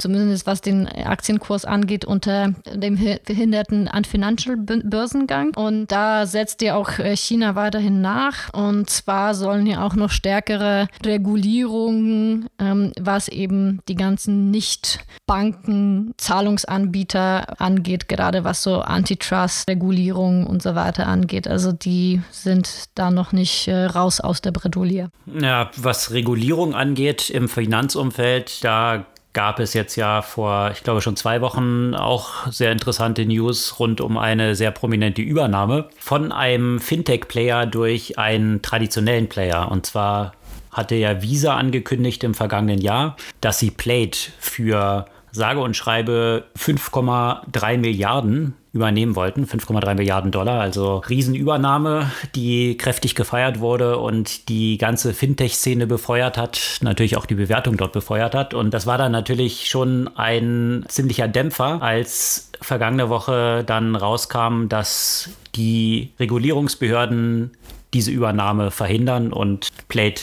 [0.00, 5.54] zumindest was den Aktienkurs angeht, unter dem verhinderten Unfinancial-Börsengang.
[5.56, 8.52] Und da setzt ja auch äh, China weiterhin nach.
[8.52, 17.60] Und zwar sollen ja auch noch stärkere Regulierungen ähm, was eben die ganzen Nicht-Banken, Zahlungsanbieter
[17.60, 21.48] angeht, gerade was so Antitrust-Regulierung und so weiter angeht.
[21.48, 25.10] Also die sind da noch nicht äh, raus aus der Bredouille.
[25.26, 29.06] Ja, was Regulierung angeht im Finanzumfeld, da
[29.38, 34.00] gab es jetzt ja vor, ich glaube, schon zwei Wochen auch sehr interessante News rund
[34.00, 39.70] um eine sehr prominente Übernahme von einem Fintech-Player durch einen traditionellen Player.
[39.70, 40.32] Und zwar
[40.72, 47.78] hatte ja Visa angekündigt im vergangenen Jahr, dass sie Plate für sage und schreibe 5,3
[47.78, 55.12] Milliarden übernehmen wollten, 5,3 Milliarden Dollar, also Riesenübernahme, die kräftig gefeiert wurde und die ganze
[55.12, 58.54] Fintech-Szene befeuert hat, natürlich auch die Bewertung dort befeuert hat.
[58.54, 65.28] Und das war dann natürlich schon ein ziemlicher Dämpfer, als vergangene Woche dann rauskam, dass
[65.56, 67.50] die Regulierungsbehörden
[67.92, 70.22] diese Übernahme verhindern und Plate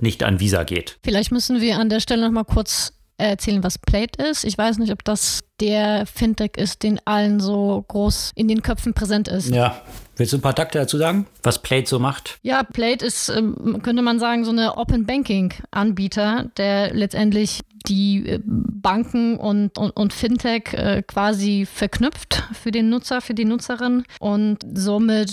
[0.00, 0.98] nicht an Visa geht.
[1.04, 2.94] Vielleicht müssen wir an der Stelle noch mal kurz
[3.28, 4.44] erzählen, was Plate ist.
[4.44, 8.94] Ich weiß nicht, ob das der Fintech ist, den allen so groß in den Köpfen
[8.94, 9.50] präsent ist.
[9.50, 9.82] Ja.
[10.16, 12.38] Willst du ein paar Takte dazu sagen, was Plate so macht?
[12.42, 18.26] Ja, Plate ist, ähm, könnte man sagen, so eine Open Banking Anbieter, der letztendlich die
[18.26, 24.04] äh, Banken und, und, und Fintech äh, quasi verknüpft für den Nutzer, für die Nutzerin
[24.18, 25.30] und somit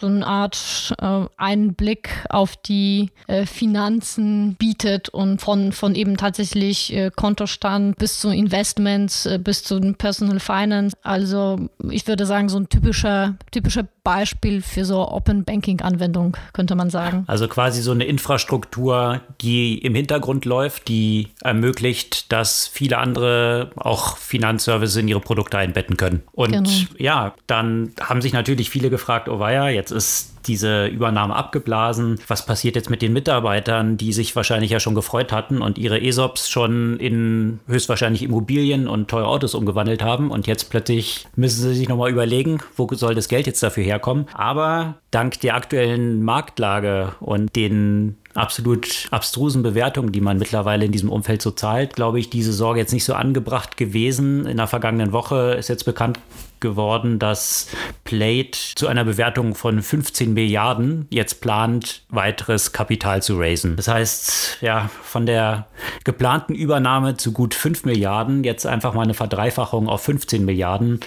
[0.00, 6.94] so eine Art äh, Einblick auf die äh, Finanzen bietet und von, von eben tatsächlich
[6.94, 10.96] äh, Kontostand bis zu Investments, äh, bis zu Personal Finance.
[11.02, 16.74] Also ich würde sagen, so ein typischer, typischer Beispiel für so Open Banking Anwendung, könnte
[16.74, 17.24] man sagen.
[17.26, 24.16] Also quasi so eine Infrastruktur, die im Hintergrund läuft, die ermöglicht, dass viele andere auch
[24.16, 26.22] Finanzservices in ihre Produkte einbetten können.
[26.32, 26.70] Und genau.
[26.96, 32.18] ja, dann haben sich natürlich viele gefragt, oh weia, jetzt ist diese Übernahme abgeblasen.
[32.28, 36.00] Was passiert jetzt mit den Mitarbeitern, die sich wahrscheinlich ja schon gefreut hatten und ihre
[36.00, 41.74] ESOPs schon in höchstwahrscheinlich Immobilien und teure Autos umgewandelt haben und jetzt plötzlich müssen sie
[41.74, 44.26] sich nochmal überlegen, wo soll das Geld jetzt dafür herkommen.
[44.34, 51.10] Aber dank der aktuellen Marktlage und den absolut abstrusen Bewertungen, die man mittlerweile in diesem
[51.10, 54.46] Umfeld so zahlt, glaube ich, diese Sorge jetzt nicht so angebracht gewesen.
[54.46, 56.18] In der vergangenen Woche ist jetzt bekannt
[56.60, 57.68] geworden, dass
[58.04, 63.76] Plate zu einer Bewertung von 15 Milliarden jetzt plant, weiteres Kapital zu raisen.
[63.76, 65.66] Das heißt, ja, von der
[66.04, 71.00] geplanten Übernahme zu gut 5 Milliarden, jetzt einfach mal eine Verdreifachung auf 15 Milliarden,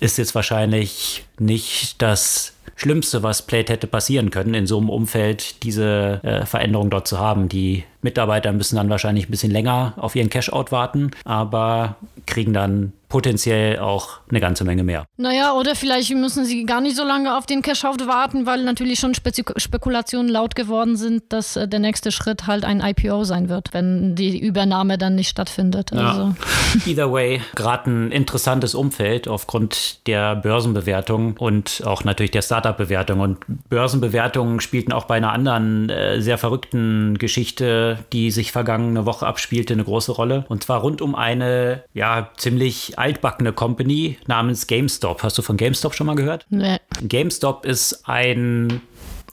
[0.00, 5.62] ist jetzt wahrscheinlich nicht das Schlimmste, was Plate hätte passieren können, in so einem Umfeld
[5.62, 7.48] diese äh, Veränderung dort zu haben.
[7.48, 12.92] Die Mitarbeiter müssen dann wahrscheinlich ein bisschen länger auf ihren Cash-out warten, aber kriegen dann
[13.08, 15.06] potenziell auch eine ganze Menge mehr.
[15.16, 18.98] Naja, oder vielleicht müssen sie gar nicht so lange auf den Cash-out warten, weil natürlich
[18.98, 23.48] schon Spez Spekulationen laut geworden sind, dass äh, der nächste Schritt halt ein IPO sein
[23.48, 25.90] wird, wenn die Übernahme dann nicht stattfindet.
[25.92, 26.08] Ja.
[26.08, 26.34] Also.
[26.86, 33.20] Either way, gerade ein interessantes Umfeld aufgrund der Börsenbewertung und auch natürlich der Startup-Bewertung.
[33.20, 33.38] Und
[33.68, 39.74] Börsenbewertungen spielten auch bei einer anderen äh, sehr verrückten Geschichte die sich vergangene Woche abspielte,
[39.74, 40.44] eine große Rolle.
[40.48, 45.22] Und zwar rund um eine, ja, ziemlich altbackene Company namens GameStop.
[45.22, 46.46] Hast du von GameStop schon mal gehört?
[46.50, 46.78] Nee.
[47.02, 48.80] GameStop ist ein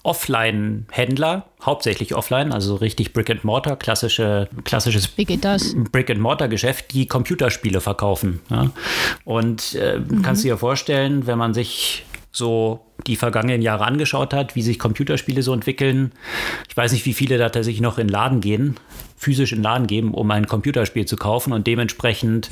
[0.04, 7.80] Offline-Händler, hauptsächlich offline, also richtig Brick and Mortar, klassische, klassisches Brick and Mortar-Geschäft, die Computerspiele
[7.80, 8.42] verkaufen.
[8.50, 8.72] Ja?
[9.24, 10.22] Und äh, mhm.
[10.22, 14.80] kannst du dir vorstellen, wenn man sich so die vergangenen Jahre angeschaut hat, wie sich
[14.80, 16.12] Computerspiele so entwickeln.
[16.68, 18.76] Ich weiß nicht, wie viele da tatsächlich noch in Laden gehen,
[19.24, 21.54] physisch in Laden geben, um ein Computerspiel zu kaufen.
[21.54, 22.50] Und dementsprechend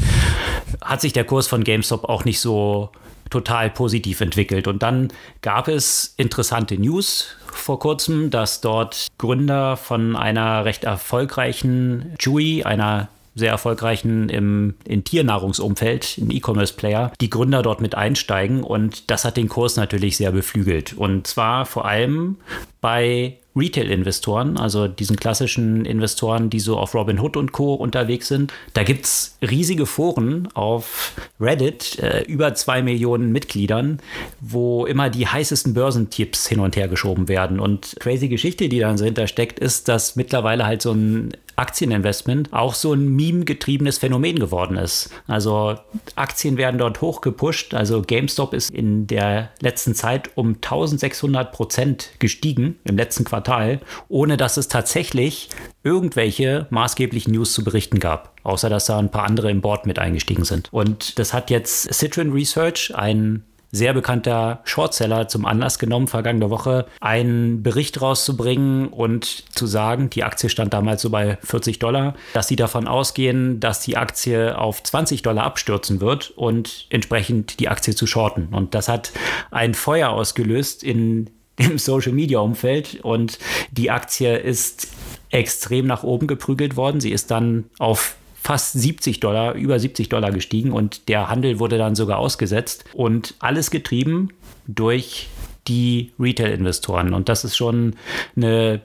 [0.83, 2.89] hat sich der Kurs von GameStop auch nicht so
[3.29, 4.67] total positiv entwickelt.
[4.67, 5.09] Und dann
[5.41, 13.07] gab es interessante News vor kurzem, dass dort Gründer von einer recht erfolgreichen Chewy, einer
[13.33, 19.37] sehr erfolgreichen im in Tiernahrungsumfeld, ein E-Commerce-Player, die Gründer dort mit einsteigen und das hat
[19.37, 20.93] den Kurs natürlich sehr beflügelt.
[20.93, 22.37] Und zwar vor allem
[22.81, 27.73] bei Retail-Investoren, also diesen klassischen Investoren, die so auf Robinhood und Co.
[27.73, 28.53] unterwegs sind.
[28.73, 33.99] Da gibt es riesige Foren auf Reddit, äh, über zwei Millionen Mitgliedern,
[34.39, 37.59] wo immer die heißesten Börsentipps hin und her geschoben werden.
[37.59, 42.73] Und crazy Geschichte, die dann so hintersteckt, ist, dass mittlerweile halt so ein Aktieninvestment auch
[42.73, 45.09] so ein meme-getriebenes Phänomen geworden ist.
[45.27, 45.75] Also
[46.15, 47.73] Aktien werden dort hoch gepusht.
[47.73, 54.37] Also GameStop ist in der letzten Zeit um 1600 Prozent gestiegen im letzten Quartal, ohne
[54.37, 55.49] dass es tatsächlich
[55.83, 58.39] irgendwelche maßgeblichen News zu berichten gab.
[58.43, 60.69] Außer dass da ein paar andere im Board mit eingestiegen sind.
[60.71, 66.85] Und das hat jetzt Citron Research, ein sehr bekannter Shortseller zum Anlass genommen, vergangene Woche
[66.99, 72.47] einen Bericht rauszubringen und zu sagen, die Aktie stand damals so bei 40 Dollar, dass
[72.47, 77.95] sie davon ausgehen, dass die Aktie auf 20 Dollar abstürzen wird und entsprechend die Aktie
[77.95, 78.49] zu shorten.
[78.51, 79.11] Und das hat
[79.51, 83.37] ein Feuer ausgelöst in im Social Media Umfeld und
[83.71, 84.87] die Aktie ist
[85.29, 86.99] extrem nach oben geprügelt worden.
[87.01, 91.77] Sie ist dann auf fast 70 Dollar, über 70 Dollar gestiegen und der Handel wurde
[91.77, 94.29] dann sogar ausgesetzt und alles getrieben
[94.65, 95.27] durch
[95.67, 97.13] die Retail-Investoren.
[97.13, 97.95] Und das ist schon
[98.35, 98.81] eine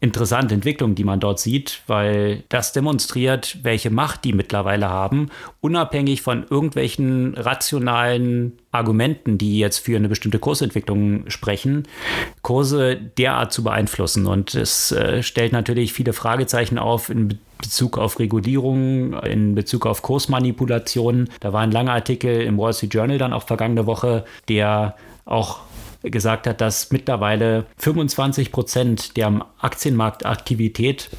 [0.00, 5.30] interessante Entwicklung, die man dort sieht, weil das demonstriert, welche Macht die mittlerweile haben,
[5.60, 11.88] unabhängig von irgendwelchen rationalen Argumenten, die jetzt für eine bestimmte Kursentwicklung sprechen,
[12.42, 14.26] Kurse derart zu beeinflussen.
[14.26, 20.02] Und es äh, stellt natürlich viele Fragezeichen auf in Bezug auf Regulierung, in Bezug auf
[20.02, 21.28] Kursmanipulationen.
[21.40, 25.58] Da war ein langer Artikel im Wall Street Journal dann auch vergangene Woche, der auch
[26.10, 31.10] gesagt hat, dass mittlerweile 25 Prozent der Aktienmarktaktivität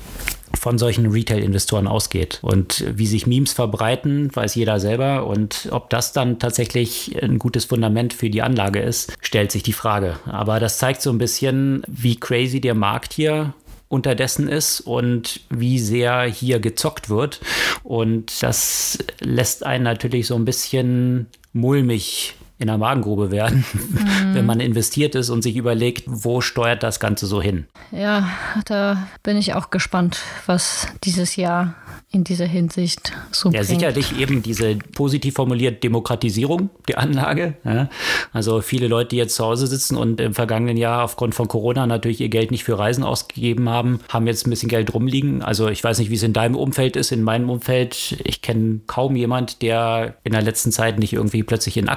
[0.59, 2.39] von solchen Retail-Investoren ausgeht.
[2.41, 5.25] Und wie sich Memes verbreiten, weiß jeder selber.
[5.27, 9.73] Und ob das dann tatsächlich ein gutes Fundament für die Anlage ist, stellt sich die
[9.73, 10.19] Frage.
[10.25, 13.53] Aber das zeigt so ein bisschen, wie crazy der Markt hier
[13.87, 17.41] unterdessen ist und wie sehr hier gezockt wird.
[17.83, 24.33] Und das lässt einen natürlich so ein bisschen mulmig in der Magengrube werden, mhm.
[24.35, 27.65] wenn man investiert ist und sich überlegt, wo steuert das Ganze so hin.
[27.91, 28.29] Ja,
[28.65, 31.75] da bin ich auch gespannt, was dieses Jahr
[32.11, 33.67] in dieser Hinsicht so Ja, bringt.
[33.67, 37.53] sicherlich eben diese positiv formuliert Demokratisierung der Anlage.
[37.63, 37.87] Ja.
[38.33, 41.85] Also viele Leute, die jetzt zu Hause sitzen und im vergangenen Jahr aufgrund von Corona
[41.85, 45.43] natürlich ihr Geld nicht für Reisen ausgegeben haben, haben jetzt ein bisschen Geld rumliegen.
[45.43, 47.11] Also ich weiß nicht, wie es in deinem Umfeld ist.
[47.11, 51.77] In meinem Umfeld, ich kenne kaum jemand, der in der letzten Zeit nicht irgendwie plötzlich
[51.77, 51.89] in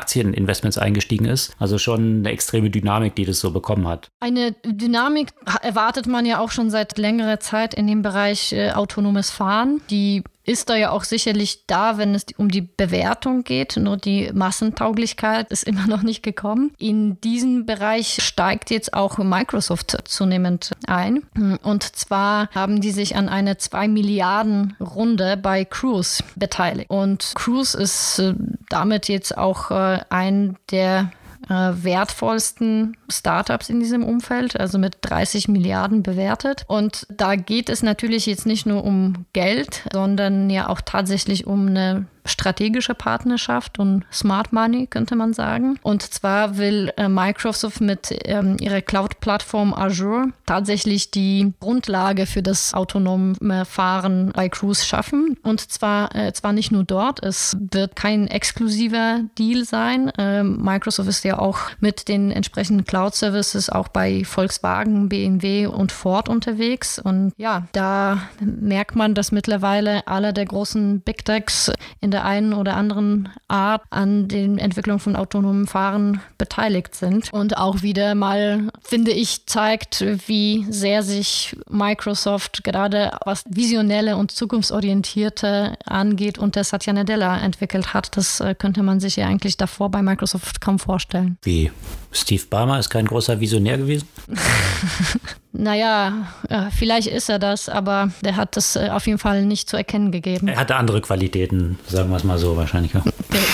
[0.52, 1.54] Aktieninvestments eingestiegen ist.
[1.58, 4.08] Also schon eine extreme Dynamik, die das so bekommen hat.
[4.20, 5.28] Eine Dynamik
[5.62, 9.80] erwartet man ja auch schon seit längerer Zeit in dem Bereich äh, autonomes Fahren.
[9.90, 13.76] Die ist da ja auch sicherlich da, wenn es um die Bewertung geht.
[13.76, 16.72] Nur die Massentauglichkeit ist immer noch nicht gekommen.
[16.78, 21.22] In diesem Bereich steigt jetzt auch Microsoft zunehmend ein.
[21.62, 26.90] Und zwar haben die sich an eine 2 Milliarden Runde bei Cruise beteiligt.
[26.90, 28.34] Und Cruise ist äh,
[28.68, 31.12] damit jetzt auch äh, ein der
[31.52, 36.64] wertvollsten Startups in diesem Umfeld, also mit 30 Milliarden bewertet.
[36.66, 41.68] Und da geht es natürlich jetzt nicht nur um Geld, sondern ja auch tatsächlich um
[41.68, 45.78] eine strategische Partnerschaft und Smart Money, könnte man sagen.
[45.82, 52.74] Und zwar will äh, Microsoft mit ähm, ihrer Cloud-Plattform Azure tatsächlich die Grundlage für das
[52.74, 55.36] autonome Fahren bei Cruise schaffen.
[55.42, 60.12] Und zwar, äh, zwar nicht nur dort, es wird kein exklusiver Deal sein.
[60.18, 66.28] Ähm, Microsoft ist ja auch mit den entsprechenden Cloud-Services auch bei Volkswagen, BMW und Ford
[66.28, 66.98] unterwegs.
[66.98, 72.52] Und ja, da merkt man, dass mittlerweile alle der großen Big Techs in der einen
[72.52, 77.32] oder anderen Art an den Entwicklungen von autonomen Fahren beteiligt sind.
[77.32, 84.30] Und auch wieder mal, finde ich, zeigt, wie sehr sich Microsoft gerade was Visionelle und
[84.30, 88.16] Zukunftsorientierte angeht und der Satya Nadella entwickelt hat.
[88.16, 91.38] Das äh, könnte man sich ja eigentlich davor bei Microsoft kaum vorstellen.
[91.42, 91.70] Wie?
[92.12, 94.06] Steve Ballmer ist kein großer Visionär gewesen?
[95.52, 99.68] naja, äh, vielleicht ist er das, aber der hat das äh, auf jeden Fall nicht
[99.68, 100.48] zu erkennen gegeben.
[100.48, 102.92] Er hatte andere Qualitäten, sagen wir es mal so wahrscheinlich.
[102.92, 103.02] Ja.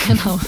[0.06, 0.38] genau.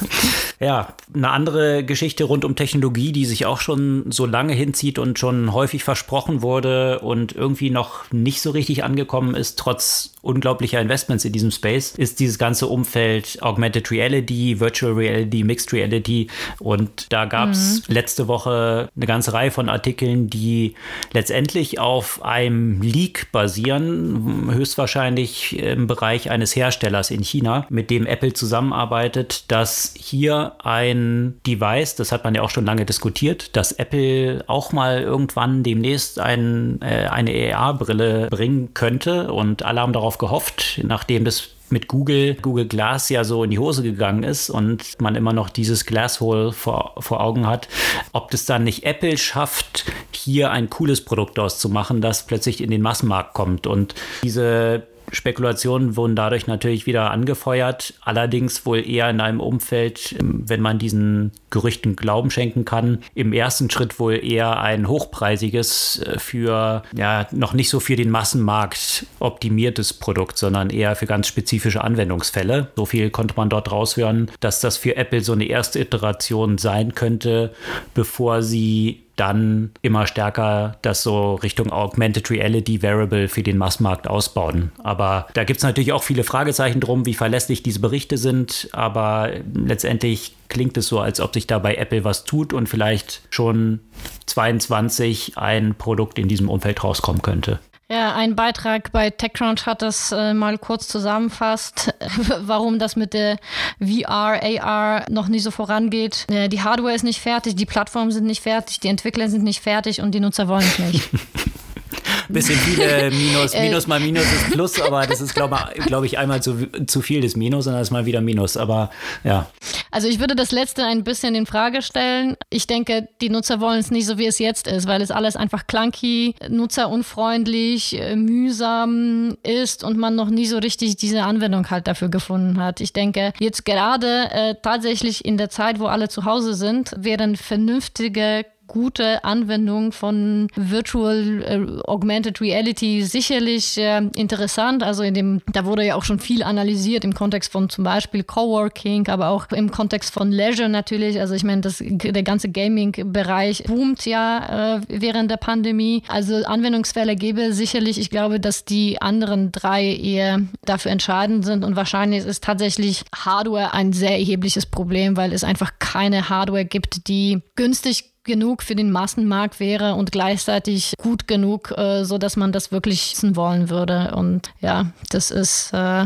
[0.62, 5.18] Ja, eine andere Geschichte rund um Technologie, die sich auch schon so lange hinzieht und
[5.18, 11.24] schon häufig versprochen wurde und irgendwie noch nicht so richtig angekommen ist, trotz unglaublicher Investments
[11.24, 16.26] in diesem Space, ist dieses ganze Umfeld Augmented Reality, Virtual Reality, Mixed Reality.
[16.58, 17.94] Und da gab es mhm.
[17.94, 20.74] letzte Woche eine ganze Reihe von Artikeln, die
[21.12, 28.32] letztendlich auf einem Leak basieren, höchstwahrscheinlich im Bereich eines Herstellers in China, mit dem Apple
[28.32, 34.44] zusammenarbeitet, dass hier ein Device, das hat man ja auch schon lange diskutiert, dass Apple
[34.46, 40.80] auch mal irgendwann demnächst ein, äh, eine AR-Brille bringen könnte und alle haben darauf gehofft,
[40.84, 45.14] nachdem das mit Google, Google Glass ja so in die Hose gegangen ist und man
[45.14, 47.68] immer noch dieses Glasshole vor, vor Augen hat,
[48.12, 52.82] ob das dann nicht Apple schafft, hier ein cooles Produkt auszumachen, das plötzlich in den
[52.82, 53.66] Massenmarkt kommt.
[53.66, 60.44] Und diese Spekulationen wurden dadurch natürlich wieder angefeuert, allerdings wohl eher in einem Umfeld, ähm,
[60.46, 66.18] wenn man diesen Gerüchten Glauben schenken kann, im ersten Schritt wohl eher ein hochpreisiges äh,
[66.18, 71.82] für ja noch nicht so für den Massenmarkt optimiertes Produkt, sondern eher für ganz spezifische
[71.82, 72.68] Anwendungsfälle.
[72.76, 76.94] So viel konnte man dort raushören, dass das für Apple so eine erste Iteration sein
[76.94, 77.52] könnte,
[77.94, 84.72] bevor sie dann immer stärker das so Richtung Augmented Reality Variable für den Massmarkt ausbauen.
[84.82, 88.70] Aber da gibt es natürlich auch viele Fragezeichen drum, wie verlässlich diese Berichte sind.
[88.72, 93.20] Aber letztendlich klingt es so, als ob sich da bei Apple was tut und vielleicht
[93.28, 93.80] schon
[94.24, 97.60] 22 ein Produkt in diesem Umfeld rauskommen könnte.
[97.90, 101.92] Ja, ein Beitrag bei TechCrunch hat das äh, mal kurz zusammenfasst,
[102.40, 103.38] warum das mit der
[103.80, 106.24] VR, AR noch nicht so vorangeht.
[106.30, 109.60] Äh, die Hardware ist nicht fertig, die Plattformen sind nicht fertig, die Entwickler sind nicht
[109.60, 111.10] fertig und die Nutzer wollen es nicht.
[112.28, 113.54] bisschen viele Minus.
[113.54, 117.00] Äh, Minus mal Minus ist Plus, aber das ist, glaube glaub ich, einmal zu, zu
[117.00, 118.56] viel des Minus und dann ist mal wieder Minus.
[118.56, 118.90] Aber
[119.24, 119.46] ja.
[119.90, 122.36] Also ich würde das letzte ein bisschen in Frage stellen.
[122.48, 125.36] Ich denke, die Nutzer wollen es nicht so, wie es jetzt ist, weil es alles
[125.36, 131.86] einfach clunky, nutzerunfreundlich, äh, mühsam ist und man noch nie so richtig diese Anwendung halt
[131.86, 132.80] dafür gefunden hat.
[132.80, 137.36] Ich denke, jetzt gerade äh, tatsächlich in der Zeit, wo alle zu Hause sind, wären
[137.36, 144.84] vernünftige gute Anwendung von Virtual äh, Augmented Reality sicherlich äh, interessant.
[144.84, 148.22] Also in dem, da wurde ja auch schon viel analysiert im Kontext von zum Beispiel
[148.22, 151.18] Coworking, aber auch im Kontext von Leisure natürlich.
[151.18, 156.04] Also ich meine, der ganze Gaming-Bereich boomt ja äh, während der Pandemie.
[156.06, 157.98] Also Anwendungsfälle gäbe sicherlich.
[157.98, 163.74] Ich glaube, dass die anderen drei eher dafür entscheidend sind und wahrscheinlich ist tatsächlich Hardware
[163.74, 168.92] ein sehr erhebliches Problem, weil es einfach keine Hardware gibt, die günstig genug für den
[168.92, 174.12] Massenmarkt wäre und gleichzeitig gut genug, äh, so dass man das wirklich wissen wollen würde.
[174.14, 176.04] Und ja, das ist äh,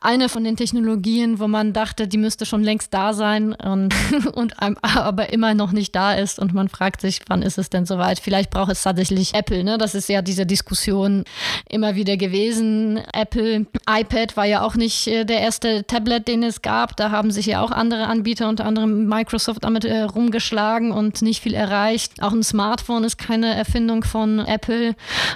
[0.00, 3.94] eine von den Technologien, wo man dachte, die müsste schon längst da sein und,
[4.32, 6.38] und aber immer noch nicht da ist.
[6.38, 8.18] Und man fragt sich, wann ist es denn soweit?
[8.18, 9.62] Vielleicht braucht es tatsächlich Apple.
[9.62, 9.76] Ne?
[9.76, 11.24] Das ist ja diese Diskussion
[11.68, 12.98] immer wieder gewesen.
[13.12, 16.96] Apple, iPad war ja auch nicht äh, der erste Tablet, den es gab.
[16.96, 21.42] Da haben sich ja auch andere Anbieter, unter anderem Microsoft, damit äh, rumgeschlagen und nicht
[21.42, 22.22] viel viel erreicht.
[22.22, 24.94] Auch ein Smartphone ist keine Erfindung von Apple.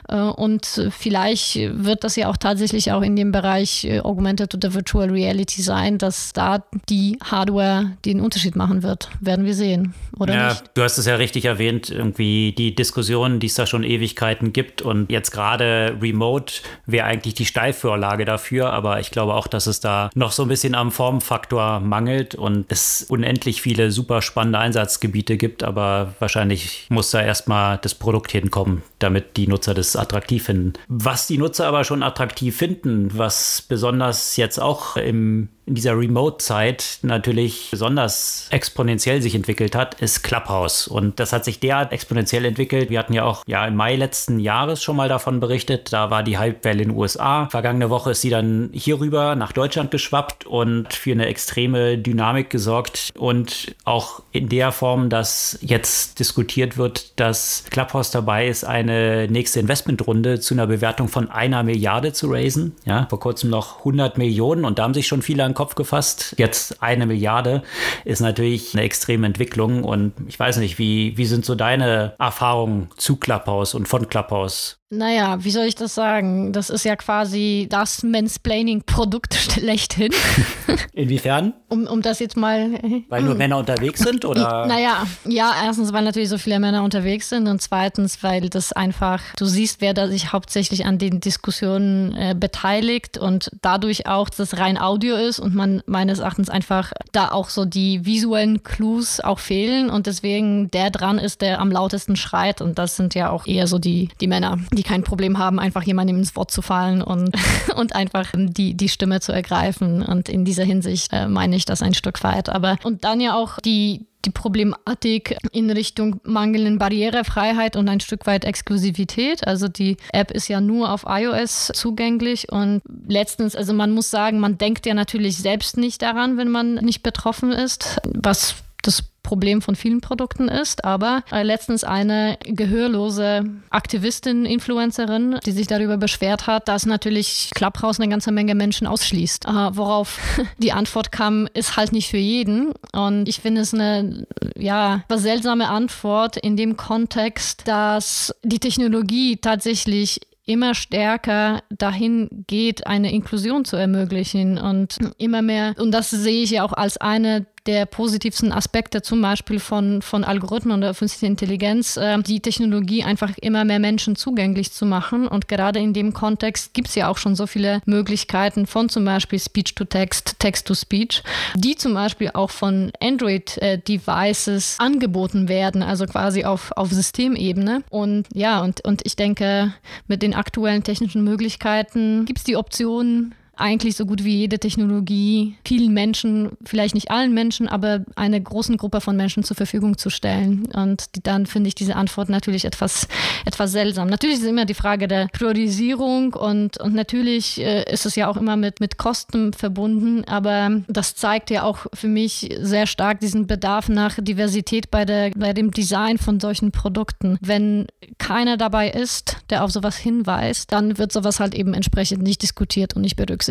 [0.09, 4.73] Äh, und vielleicht wird das ja auch tatsächlich auch in dem Bereich äh, Augmented oder
[4.73, 9.11] Virtual Reality sein, dass da die Hardware den Unterschied machen wird.
[9.21, 10.65] Werden wir sehen, oder ja, nicht?
[10.75, 14.83] Du hast es ja richtig erwähnt, irgendwie die Diskussionen, die es da schon Ewigkeiten gibt.
[14.83, 16.55] Und jetzt gerade Remote
[16.87, 18.73] wäre eigentlich die Steilvorlage dafür.
[18.73, 22.67] Aber ich glaube auch, dass es da noch so ein bisschen am Formfaktor mangelt und
[22.69, 25.63] es unendlich viele super spannende Einsatzgebiete gibt.
[25.63, 30.75] Aber wahrscheinlich muss da erstmal das Produkt hinkommen, damit die Nutzer das attraktiv finden.
[30.89, 36.99] Was die Nutzer aber schon attraktiv finden, was besonders jetzt auch im in dieser Remote-Zeit
[37.03, 40.89] natürlich besonders exponentiell sich entwickelt hat, ist Clubhouse.
[40.89, 42.91] Und das hat sich derart exponentiell entwickelt.
[42.91, 45.93] Wir hatten ja auch ja, im Mai letzten Jahres schon mal davon berichtet.
[45.93, 47.49] Da war die Hypewelle in den USA.
[47.51, 53.11] Vergangene Woche ist sie dann hierüber nach Deutschland geschwappt und für eine extreme Dynamik gesorgt.
[53.17, 59.61] Und auch in der Form, dass jetzt diskutiert wird, dass Clubhouse dabei ist, eine nächste
[59.61, 62.75] Investmentrunde zu einer Bewertung von einer Milliarde zu raisen.
[62.85, 66.35] Ja, vor kurzem noch 100 Millionen und da haben sich schon viele den Kopf gefasst.
[66.39, 67.63] Jetzt eine Milliarde
[68.05, 72.89] ist natürlich eine extreme Entwicklung und ich weiß nicht, wie, wie sind so deine Erfahrungen
[72.97, 74.82] zu Clubhouse und von Clubhouse?
[74.95, 76.53] Naja, wie soll ich das sagen?
[76.53, 80.13] Das ist ja quasi das Mansplaining-Produkt schlechthin.
[80.93, 81.55] Inwiefern?
[81.71, 82.79] Um, um das jetzt mal.
[83.09, 84.27] Weil nur Männer unterwegs sind?
[84.27, 84.67] Oder?
[84.67, 89.23] Naja, ja, erstens, weil natürlich so viele Männer unterwegs sind und zweitens, weil das einfach,
[89.39, 94.59] du siehst, wer da sich hauptsächlich an den Diskussionen äh, beteiligt und dadurch auch das
[94.59, 99.39] rein Audio ist und man meines Erachtens einfach da auch so die visuellen Clues auch
[99.39, 103.47] fehlen und deswegen der dran ist, der am lautesten schreit und das sind ja auch
[103.47, 106.63] eher so die, die Männer, die die kein Problem haben, einfach jemandem ins Wort zu
[106.63, 107.35] fallen und,
[107.77, 110.03] und einfach die, die Stimme zu ergreifen.
[110.03, 112.49] Und in dieser Hinsicht äh, meine ich das ein Stück weit.
[112.49, 118.27] Aber und dann ja auch die, die Problematik in Richtung mangelnden Barrierefreiheit und ein Stück
[118.27, 119.47] weit Exklusivität.
[119.47, 124.41] Also die App ist ja nur auf iOS zugänglich und letztens, also man muss sagen,
[124.41, 129.63] man denkt ja natürlich selbst nicht daran, wenn man nicht betroffen ist, was das Problem
[129.63, 130.85] von vielen Produkten ist.
[130.85, 138.01] Aber äh, letztens eine gehörlose Aktivistin, Influencerin, die sich darüber beschwert hat, dass natürlich Clubhouse
[138.01, 139.47] eine ganze Menge Menschen ausschließt.
[139.47, 140.19] Äh, worauf
[140.59, 142.73] die Antwort kam, ist halt nicht für jeden.
[142.93, 144.27] Und ich finde es eine
[144.57, 153.13] ja, seltsame Antwort in dem Kontext, dass die Technologie tatsächlich immer stärker dahin geht, eine
[153.13, 157.87] Inklusion zu ermöglichen und immer mehr, und das sehe ich ja auch als eine der
[157.87, 163.31] positivsten Aspekte zum Beispiel von, von Algorithmen und der künstlichen Intelligenz, äh, die Technologie einfach
[163.41, 165.29] immer mehr Menschen zugänglich zu machen.
[165.29, 169.05] Und gerade in dem Kontext gibt es ja auch schon so viele Möglichkeiten von zum
[169.05, 171.23] Beispiel Speech-to-Text, Text-to-Speech,
[171.55, 177.85] die zum Beispiel auch von Android-Devices angeboten werden, also quasi auf, auf Systemebene.
[177.91, 179.73] Und ja, und, und ich denke,
[180.09, 185.57] mit den aktuellen technischen Möglichkeiten gibt es die Option, eigentlich so gut wie jede Technologie
[185.65, 190.09] vielen Menschen, vielleicht nicht allen Menschen, aber einer großen Gruppe von Menschen zur Verfügung zu
[190.09, 190.67] stellen.
[190.75, 193.09] Und die, dann finde ich diese Antwort natürlich etwas,
[193.45, 194.09] etwas seltsam.
[194.09, 198.39] Natürlich ist immer die Frage der Priorisierung und, und natürlich äh, ist es ja auch
[198.39, 203.47] immer mit, mit Kosten verbunden, aber das zeigt ja auch für mich sehr stark diesen
[203.47, 207.37] Bedarf nach Diversität bei, der, bei dem Design von solchen Produkten.
[207.43, 207.87] Wenn
[208.17, 212.95] keiner dabei ist, der auf sowas hinweist, dann wird sowas halt eben entsprechend nicht diskutiert
[212.97, 213.42] und nicht berücksichtigt.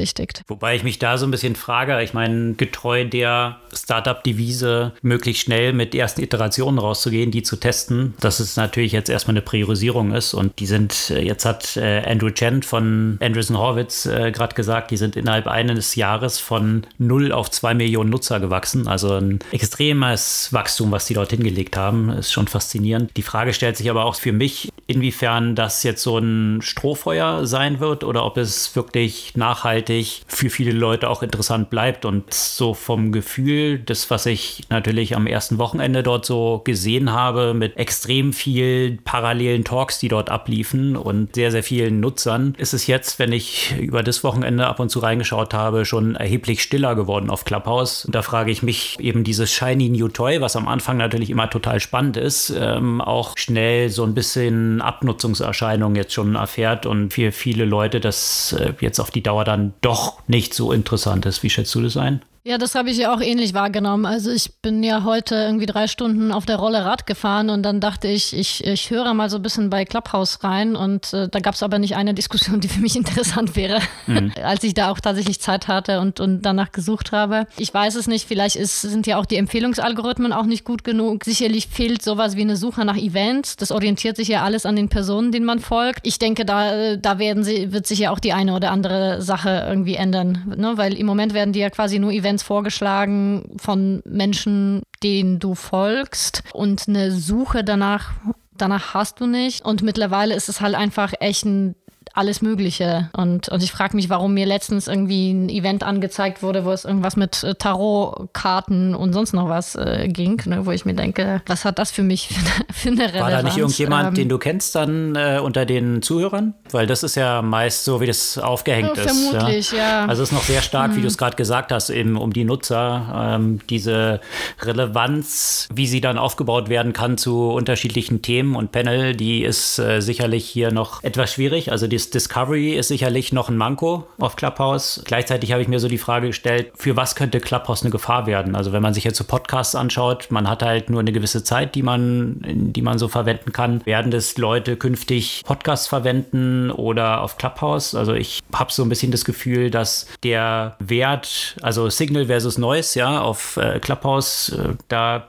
[0.47, 5.73] Wobei ich mich da so ein bisschen frage, ich meine, getreu der Startup-Devise, möglichst schnell
[5.73, 10.33] mit ersten Iterationen rauszugehen, die zu testen, dass es natürlich jetzt erstmal eine Priorisierung ist.
[10.33, 14.91] Und die sind, äh, jetzt hat äh, Andrew Chen von Andreessen Horwitz äh, gerade gesagt,
[14.91, 20.49] die sind innerhalb eines Jahres von 0 auf 2 Millionen Nutzer gewachsen, also ein extremes
[20.51, 23.11] Wachstum, was die dort hingelegt haben, ist schon faszinierend.
[23.17, 27.79] Die Frage stellt sich aber auch für mich, inwiefern das jetzt so ein Strohfeuer sein
[27.79, 32.05] wird oder ob es wirklich nachhaltig für viele Leute auch interessant bleibt.
[32.05, 37.53] Und so vom Gefühl, das, was ich natürlich am ersten Wochenende dort so gesehen habe,
[37.53, 42.87] mit extrem vielen parallelen Talks, die dort abliefen und sehr, sehr vielen Nutzern, ist es
[42.87, 47.29] jetzt, wenn ich über das Wochenende ab und zu reingeschaut habe, schon erheblich stiller geworden
[47.29, 48.05] auf Clubhouse.
[48.05, 51.49] Und da frage ich mich eben dieses Shiny New Toy, was am Anfang natürlich immer
[51.49, 57.31] total spannend ist, ähm, auch schnell so ein bisschen Abnutzungserscheinungen jetzt schon erfährt und für
[57.31, 61.43] viele Leute das äh, jetzt auf die Dauer dann doch nicht so interessant ist.
[61.43, 62.21] Wie schätzt du das ein?
[62.43, 64.07] Ja, das habe ich ja auch ähnlich wahrgenommen.
[64.07, 67.79] Also ich bin ja heute irgendwie drei Stunden auf der Rolle Rad gefahren und dann
[67.79, 71.39] dachte ich, ich, ich höre mal so ein bisschen bei Clubhouse rein und äh, da
[71.39, 74.31] gab es aber nicht eine Diskussion, die für mich interessant wäre, mhm.
[74.43, 77.45] als ich da auch tatsächlich Zeit hatte und, und danach gesucht habe.
[77.57, 81.23] Ich weiß es nicht, vielleicht ist, sind ja auch die Empfehlungsalgorithmen auch nicht gut genug.
[81.25, 83.55] Sicherlich fehlt sowas wie eine Suche nach Events.
[83.55, 86.07] Das orientiert sich ja alles an den Personen, denen man folgt.
[86.07, 89.63] Ich denke, da, da werden sie, wird sich ja auch die eine oder andere Sache
[89.69, 90.73] irgendwie ändern, ne?
[90.77, 95.53] weil im Moment werden die ja quasi nur Events Events vorgeschlagen von Menschen, denen du
[95.53, 98.11] folgst und eine Suche danach
[98.57, 99.65] danach hast du nicht.
[99.65, 101.75] Und mittlerweile ist es halt einfach echt ein
[102.13, 103.09] alles Mögliche.
[103.13, 106.85] Und, und ich frage mich, warum mir letztens irgendwie ein Event angezeigt wurde, wo es
[106.85, 111.41] irgendwas mit äh, Tarotkarten und sonst noch was äh, ging, ne, wo ich mir denke,
[111.45, 113.21] was hat das für mich für eine, für eine Relevanz?
[113.21, 116.53] War da nicht irgendjemand, ähm, den du kennst dann äh, unter den Zuhörern?
[116.71, 119.29] Weil das ist ja meist so, wie das aufgehängt ja, ist.
[119.29, 119.77] Vermutlich, ja.
[119.77, 120.05] ja.
[120.05, 120.97] Also es ist noch sehr stark, hm.
[120.97, 124.19] wie du es gerade gesagt hast, eben um die Nutzer, ähm, diese
[124.61, 130.01] Relevanz, wie sie dann aufgebaut werden kann zu unterschiedlichen Themen und Panel, die ist äh,
[130.01, 131.71] sicherlich hier noch etwas schwierig.
[131.71, 135.03] Also die ist Discovery ist sicherlich noch ein Manko auf Clubhouse.
[135.05, 138.55] Gleichzeitig habe ich mir so die Frage gestellt, für was könnte Clubhouse eine Gefahr werden?
[138.55, 141.75] Also wenn man sich jetzt so Podcasts anschaut, man hat halt nur eine gewisse Zeit,
[141.75, 143.85] die man, die man so verwenden kann.
[143.85, 147.93] Werden das Leute künftig Podcasts verwenden oder auf Clubhouse?
[147.93, 152.97] Also ich habe so ein bisschen das Gefühl, dass der Wert, also Signal versus Noise,
[152.97, 155.27] ja, auf äh, Clubhouse, äh, da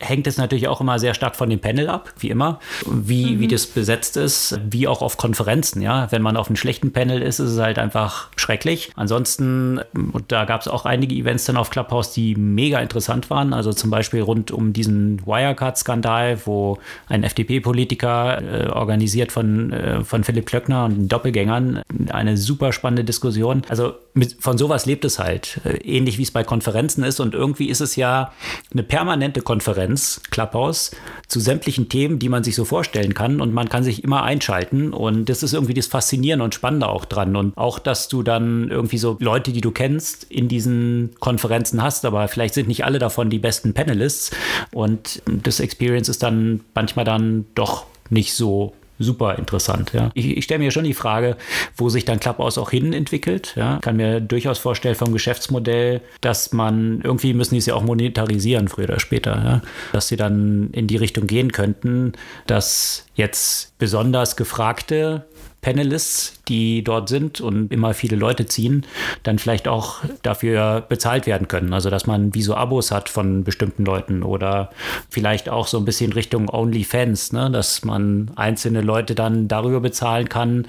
[0.00, 3.40] hängt es natürlich auch immer sehr stark von dem Panel ab, wie immer, wie, mhm.
[3.40, 5.82] wie das besetzt ist, wie auch auf Konferenzen.
[5.82, 8.90] Ja, wenn man auf einem schlechten Panel ist, ist es halt einfach schrecklich.
[8.96, 9.80] Ansonsten,
[10.12, 13.52] und da gab es auch einige Events dann auf Clubhouse, die mega interessant waren.
[13.52, 16.78] Also zum Beispiel rund um diesen Wirecard-Skandal, wo
[17.08, 23.62] ein FDP-Politiker äh, organisiert von, äh, von Philipp Klöckner und Doppelgängern eine super spannende Diskussion.
[23.68, 27.20] Also mit, von sowas lebt es halt, äh, ähnlich wie es bei Konferenzen ist.
[27.20, 28.32] Und irgendwie ist es ja
[28.72, 30.90] eine permanente Konferenz Konferenz, Clubhouse,
[31.28, 33.40] zu sämtlichen Themen, die man sich so vorstellen kann.
[33.40, 34.92] Und man kann sich immer einschalten.
[34.92, 37.36] Und das ist irgendwie das Faszinierende und Spannende auch dran.
[37.36, 42.04] Und auch, dass du dann irgendwie so Leute, die du kennst, in diesen Konferenzen hast.
[42.04, 44.30] Aber vielleicht sind nicht alle davon die besten Panelists.
[44.72, 49.92] Und das Experience ist dann manchmal dann doch nicht so super interessant.
[49.92, 50.10] Ja.
[50.14, 51.36] Ich, ich stelle mir schon die Frage,
[51.76, 53.54] wo sich dann Clubhouse auch hin entwickelt.
[53.56, 53.78] Ja.
[53.78, 58.68] Kann mir durchaus vorstellen vom Geschäftsmodell, dass man irgendwie müssen die es ja auch monetarisieren,
[58.68, 59.62] früher oder später, ja.
[59.92, 62.12] dass sie dann in die Richtung gehen könnten,
[62.46, 65.24] dass jetzt besonders gefragte
[65.64, 68.84] Panelists, die dort sind und immer viele Leute ziehen,
[69.22, 71.72] dann vielleicht auch dafür bezahlt werden können.
[71.72, 74.70] Also dass man wie so Abos hat von bestimmten Leuten oder
[75.08, 77.50] vielleicht auch so ein bisschen Richtung OnlyFans, ne?
[77.50, 80.68] dass man einzelne Leute dann darüber bezahlen kann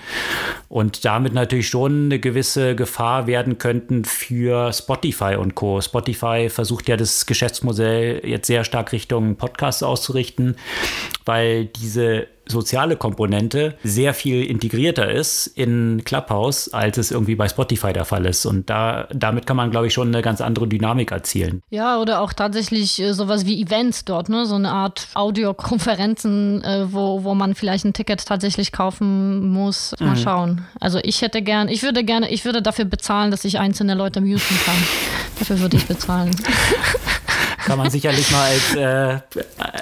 [0.70, 5.82] und damit natürlich schon eine gewisse Gefahr werden könnten für Spotify und Co.
[5.82, 10.56] Spotify versucht ja das Geschäftsmodell jetzt sehr stark Richtung Podcasts auszurichten,
[11.26, 17.94] weil diese soziale Komponente sehr viel integrierter ist in Clubhouse, als es irgendwie bei Spotify
[17.94, 18.46] der Fall ist.
[18.46, 21.62] Und da, damit kann man, glaube ich, schon eine ganz andere Dynamik erzielen.
[21.70, 24.46] Ja, oder auch tatsächlich äh, sowas wie Events dort, ne?
[24.46, 29.96] So eine Art Audiokonferenzen, äh, wo, wo man vielleicht ein Ticket tatsächlich kaufen muss.
[30.00, 30.18] Mal mhm.
[30.18, 30.66] schauen.
[30.80, 34.22] Also ich hätte gern, ich würde gerne, ich würde dafür bezahlen, dass ich einzelne Leute
[34.22, 34.76] muten kann.
[35.40, 36.32] dafür würde ich bezahlen.
[37.66, 39.20] kann man sicherlich mal als äh,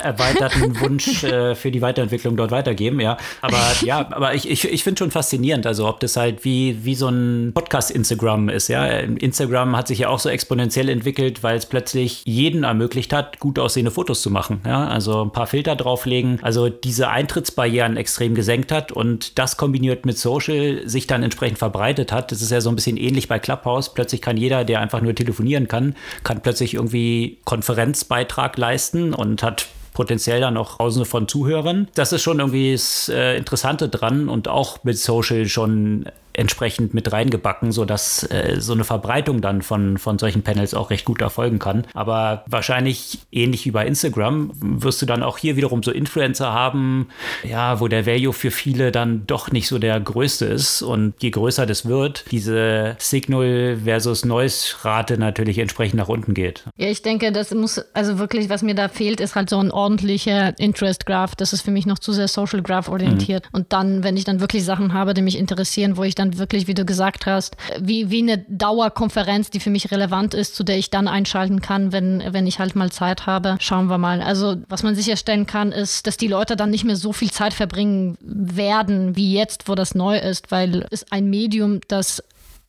[0.03, 3.17] erweiterten Wunsch äh, für die Weiterentwicklung dort weitergeben, ja.
[3.41, 6.95] Aber ja, aber ich, ich, ich finde schon faszinierend, also ob das halt wie, wie
[6.95, 8.85] so ein Podcast-Instagram ist, ja.
[8.85, 13.59] Instagram hat sich ja auch so exponentiell entwickelt, weil es plötzlich jeden ermöglicht hat, gut
[13.59, 14.87] aussehende Fotos zu machen, ja.
[14.87, 20.17] Also ein paar Filter drauflegen, also diese Eintrittsbarrieren extrem gesenkt hat und das kombiniert mit
[20.17, 22.31] Social sich dann entsprechend verbreitet hat.
[22.31, 23.93] Das ist ja so ein bisschen ähnlich bei Clubhouse.
[23.93, 29.41] Plötzlich kann jeder, der einfach nur telefonieren kann, kann plötzlich irgendwie Konferenzen Konferenzbeitrag leisten und
[29.41, 31.87] hat potenziell dann auch Tausende von Zuhörern.
[31.95, 37.11] Das ist schon irgendwie das äh, Interessante dran und auch mit Social schon entsprechend mit
[37.11, 41.59] reingebacken, sodass äh, so eine Verbreitung dann von, von solchen Panels auch recht gut erfolgen
[41.59, 41.85] kann.
[41.93, 47.09] Aber wahrscheinlich ähnlich wie bei Instagram wirst du dann auch hier wiederum so Influencer haben,
[47.43, 50.81] ja, wo der Value für viele dann doch nicht so der größte ist.
[50.81, 56.63] Und je größer das wird, diese Signal versus Noise-Rate natürlich entsprechend nach unten geht.
[56.77, 59.71] Ja, ich denke, das muss, also wirklich, was mir da fehlt, ist halt so ein
[59.71, 61.35] ordentlicher Interest Graph.
[61.35, 63.45] Das ist für mich noch zu sehr Social Graph orientiert.
[63.45, 63.57] Mhm.
[63.57, 66.37] Und dann, wenn ich dann wirklich Sachen habe, die mich interessieren, wo ich dann dann
[66.37, 70.63] wirklich, wie du gesagt hast, wie, wie eine Dauerkonferenz, die für mich relevant ist, zu
[70.63, 73.57] der ich dann einschalten kann, wenn, wenn ich halt mal Zeit habe.
[73.59, 74.21] Schauen wir mal.
[74.21, 77.53] Also, was man sicherstellen kann, ist, dass die Leute dann nicht mehr so viel Zeit
[77.53, 82.23] verbringen werden, wie jetzt, wo das neu ist, weil es ein Medium, das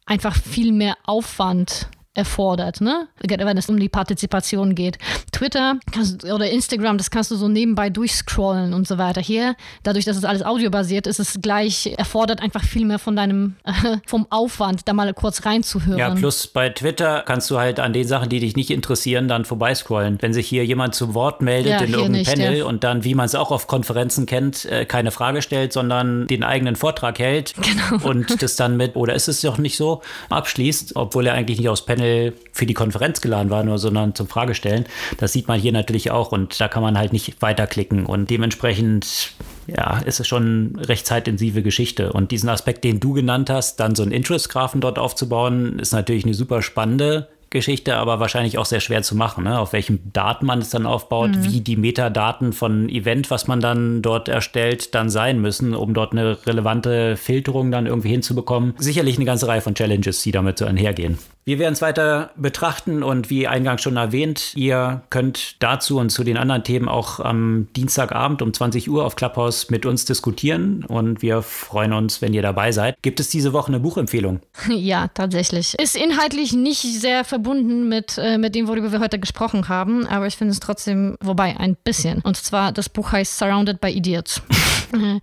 [0.06, 3.08] einfach viel mehr Aufwand erfordert, ne?
[3.20, 4.98] wenn es um die Partizipation geht.
[5.32, 9.20] Twitter kannst, oder Instagram, das kannst du so nebenbei durchscrollen und so weiter.
[9.20, 13.16] Hier, dadurch, dass es alles audiobasiert ist, ist es gleich, erfordert einfach viel mehr von
[13.16, 15.98] deinem, äh, vom Aufwand, da mal kurz reinzuhören.
[15.98, 19.44] Ja, plus bei Twitter kannst du halt an den Sachen, die dich nicht interessieren, dann
[19.44, 20.18] vorbeiscrollen.
[20.20, 22.64] Wenn sich hier jemand zu Wort meldet ja, in irgendeinem nicht, Panel ja.
[22.64, 26.44] und dann, wie man es auch auf Konferenzen kennt, äh, keine Frage stellt, sondern den
[26.44, 28.08] eigenen Vortrag hält genau.
[28.08, 30.00] und das dann mit, oder ist es doch nicht so,
[30.30, 34.14] abschließt, obwohl er eigentlich nicht aufs Panel Panel für die Konferenz geladen war, nur sondern
[34.14, 34.84] zum Fragestellen.
[35.18, 39.32] Das sieht man hier natürlich auch und da kann man halt nicht weiterklicken und dementsprechend
[39.66, 42.12] ja, ist es schon eine recht zeitintensive Geschichte.
[42.12, 46.24] Und diesen Aspekt, den du genannt hast, dann so einen Interest-Graphen dort aufzubauen, ist natürlich
[46.24, 49.58] eine super spannende Geschichte, aber wahrscheinlich auch sehr schwer zu machen, ne?
[49.58, 51.44] auf welchen Daten man es dann aufbaut, mhm.
[51.44, 56.12] wie die Metadaten von Event, was man dann dort erstellt, dann sein müssen, um dort
[56.12, 58.74] eine relevante Filterung dann irgendwie hinzubekommen.
[58.78, 61.18] Sicherlich eine ganze Reihe von Challenges, die damit so einhergehen.
[61.46, 66.24] Wir werden es weiter betrachten und wie eingangs schon erwähnt, ihr könnt dazu und zu
[66.24, 71.20] den anderen Themen auch am Dienstagabend um 20 Uhr auf Clubhouse mit uns diskutieren und
[71.20, 72.96] wir freuen uns, wenn ihr dabei seid.
[73.02, 74.40] Gibt es diese Woche eine Buchempfehlung?
[74.84, 75.74] Ja, tatsächlich.
[75.78, 80.26] Ist inhaltlich nicht sehr verbunden mit, äh, mit dem, worüber wir heute gesprochen haben, aber
[80.26, 82.20] ich finde es trotzdem, wobei ein bisschen.
[82.22, 84.42] Und zwar, das Buch heißt Surrounded by Idiots.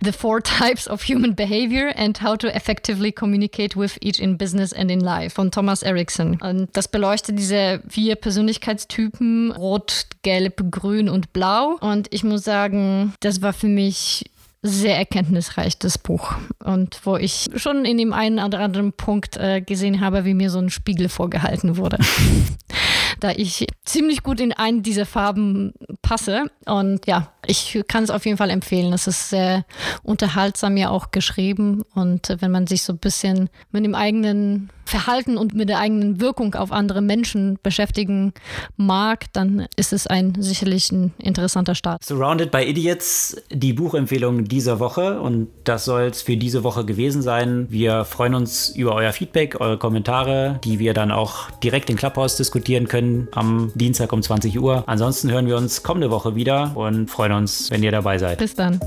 [0.02, 4.72] The Four Types of Human Behavior and How to Effectively Communicate with Each in Business
[4.72, 6.11] and in Life von Thomas Erickson.
[6.20, 11.76] Und das beleuchtet diese vier Persönlichkeitstypen, Rot, Gelb, Grün und Blau.
[11.80, 14.30] Und ich muss sagen, das war für mich
[14.62, 16.34] sehr erkenntnisreich, das Buch.
[16.64, 20.50] Und wo ich schon in dem einen oder anderen Punkt äh, gesehen habe, wie mir
[20.50, 21.98] so ein Spiegel vorgehalten wurde.
[23.20, 26.46] da ich ziemlich gut in einen dieser Farben passe.
[26.64, 28.92] Und ja, ich kann es auf jeden Fall empfehlen.
[28.92, 29.64] Es ist sehr
[30.02, 31.82] unterhaltsam ja auch geschrieben.
[31.94, 36.20] Und wenn man sich so ein bisschen mit dem eigenen Verhalten und mit der eigenen
[36.20, 38.32] Wirkung auf andere Menschen beschäftigen
[38.76, 42.04] mag, dann ist es ein sicherlich ein interessanter Start.
[42.04, 47.22] Surrounded by Idiots, die Buchempfehlung dieser Woche und das soll es für diese Woche gewesen
[47.22, 47.66] sein.
[47.70, 52.36] Wir freuen uns über euer Feedback, eure Kommentare, die wir dann auch direkt in Clubhouse
[52.36, 54.84] diskutieren können am Dienstag um 20 Uhr.
[54.86, 58.38] Ansonsten hören wir uns kommende Woche wieder und freuen uns, wenn ihr dabei seid.
[58.38, 58.80] Bis dann.